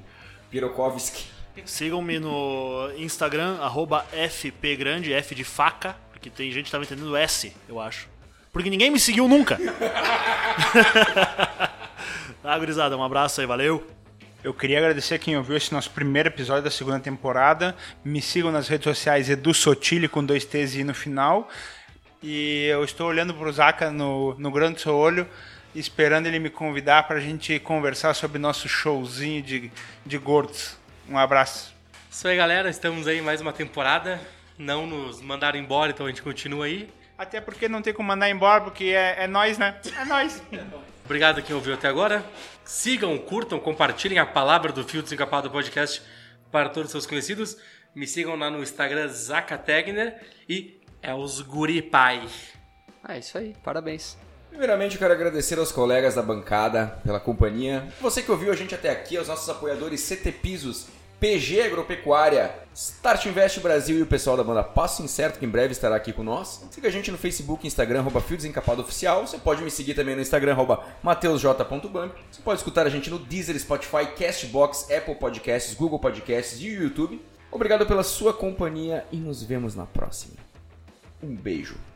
[0.50, 1.26] Pirokovski.
[1.66, 7.54] Sigam-me no Instagram, arroba FPgrande, F de faca, porque tem gente que tava entendendo S,
[7.68, 8.08] eu acho.
[8.54, 9.58] Porque ninguém me seguiu nunca.
[12.42, 13.86] tá, gurizada, um abraço aí, valeu.
[14.44, 17.76] Eu queria agradecer a quem ouviu esse nosso primeiro episódio da segunda temporada.
[18.04, 21.48] Me sigam nas redes sociais Edu Sotile com dois T's e no final.
[22.24, 25.28] E eu estou olhando pro Zaka no, no grande seu olho,
[25.74, 29.72] esperando ele me convidar para a gente conversar sobre nosso showzinho de,
[30.06, 30.78] de gordos.
[31.10, 31.74] Um abraço.
[32.12, 32.70] Isso aí, galera.
[32.70, 34.22] Estamos aí mais uma temporada.
[34.56, 36.88] Não nos mandaram embora, então a gente continua aí.
[37.18, 39.80] Até porque não tem como mandar embora, porque é, é nós, né?
[40.00, 40.44] É nós.
[41.04, 42.24] Obrigado a quem ouviu até agora.
[42.64, 46.04] Sigam, curtam, compartilhem a palavra do Fio Desencapado Podcast
[46.52, 47.58] para todos os seus conhecidos.
[47.96, 52.28] Me sigam lá no Instagram Zaca Tegner e é os Guri Pai.
[53.08, 54.18] É isso aí, parabéns.
[54.50, 57.88] Primeiramente, eu quero agradecer aos colegas da bancada pela companhia.
[58.02, 60.88] Você que ouviu a gente até aqui, aos nossos apoiadores CT Pisos,
[61.22, 65.72] PG Agropecuária, Start Invest Brasil e o pessoal da banda Passo Incerto, que em breve
[65.72, 66.66] estará aqui com nós.
[66.70, 69.26] Siga a gente no Facebook Instagram, arroba Fio Desencapado Oficial.
[69.26, 72.14] Você pode me seguir também no Instagram, arroba mateusj.bump.
[72.30, 77.22] Você pode escutar a gente no Deezer, Spotify, Castbox, Apple Podcasts, Google Podcasts e YouTube.
[77.52, 80.51] Obrigado pela sua companhia e nos vemos na próxima.
[81.24, 81.91] Um beijo.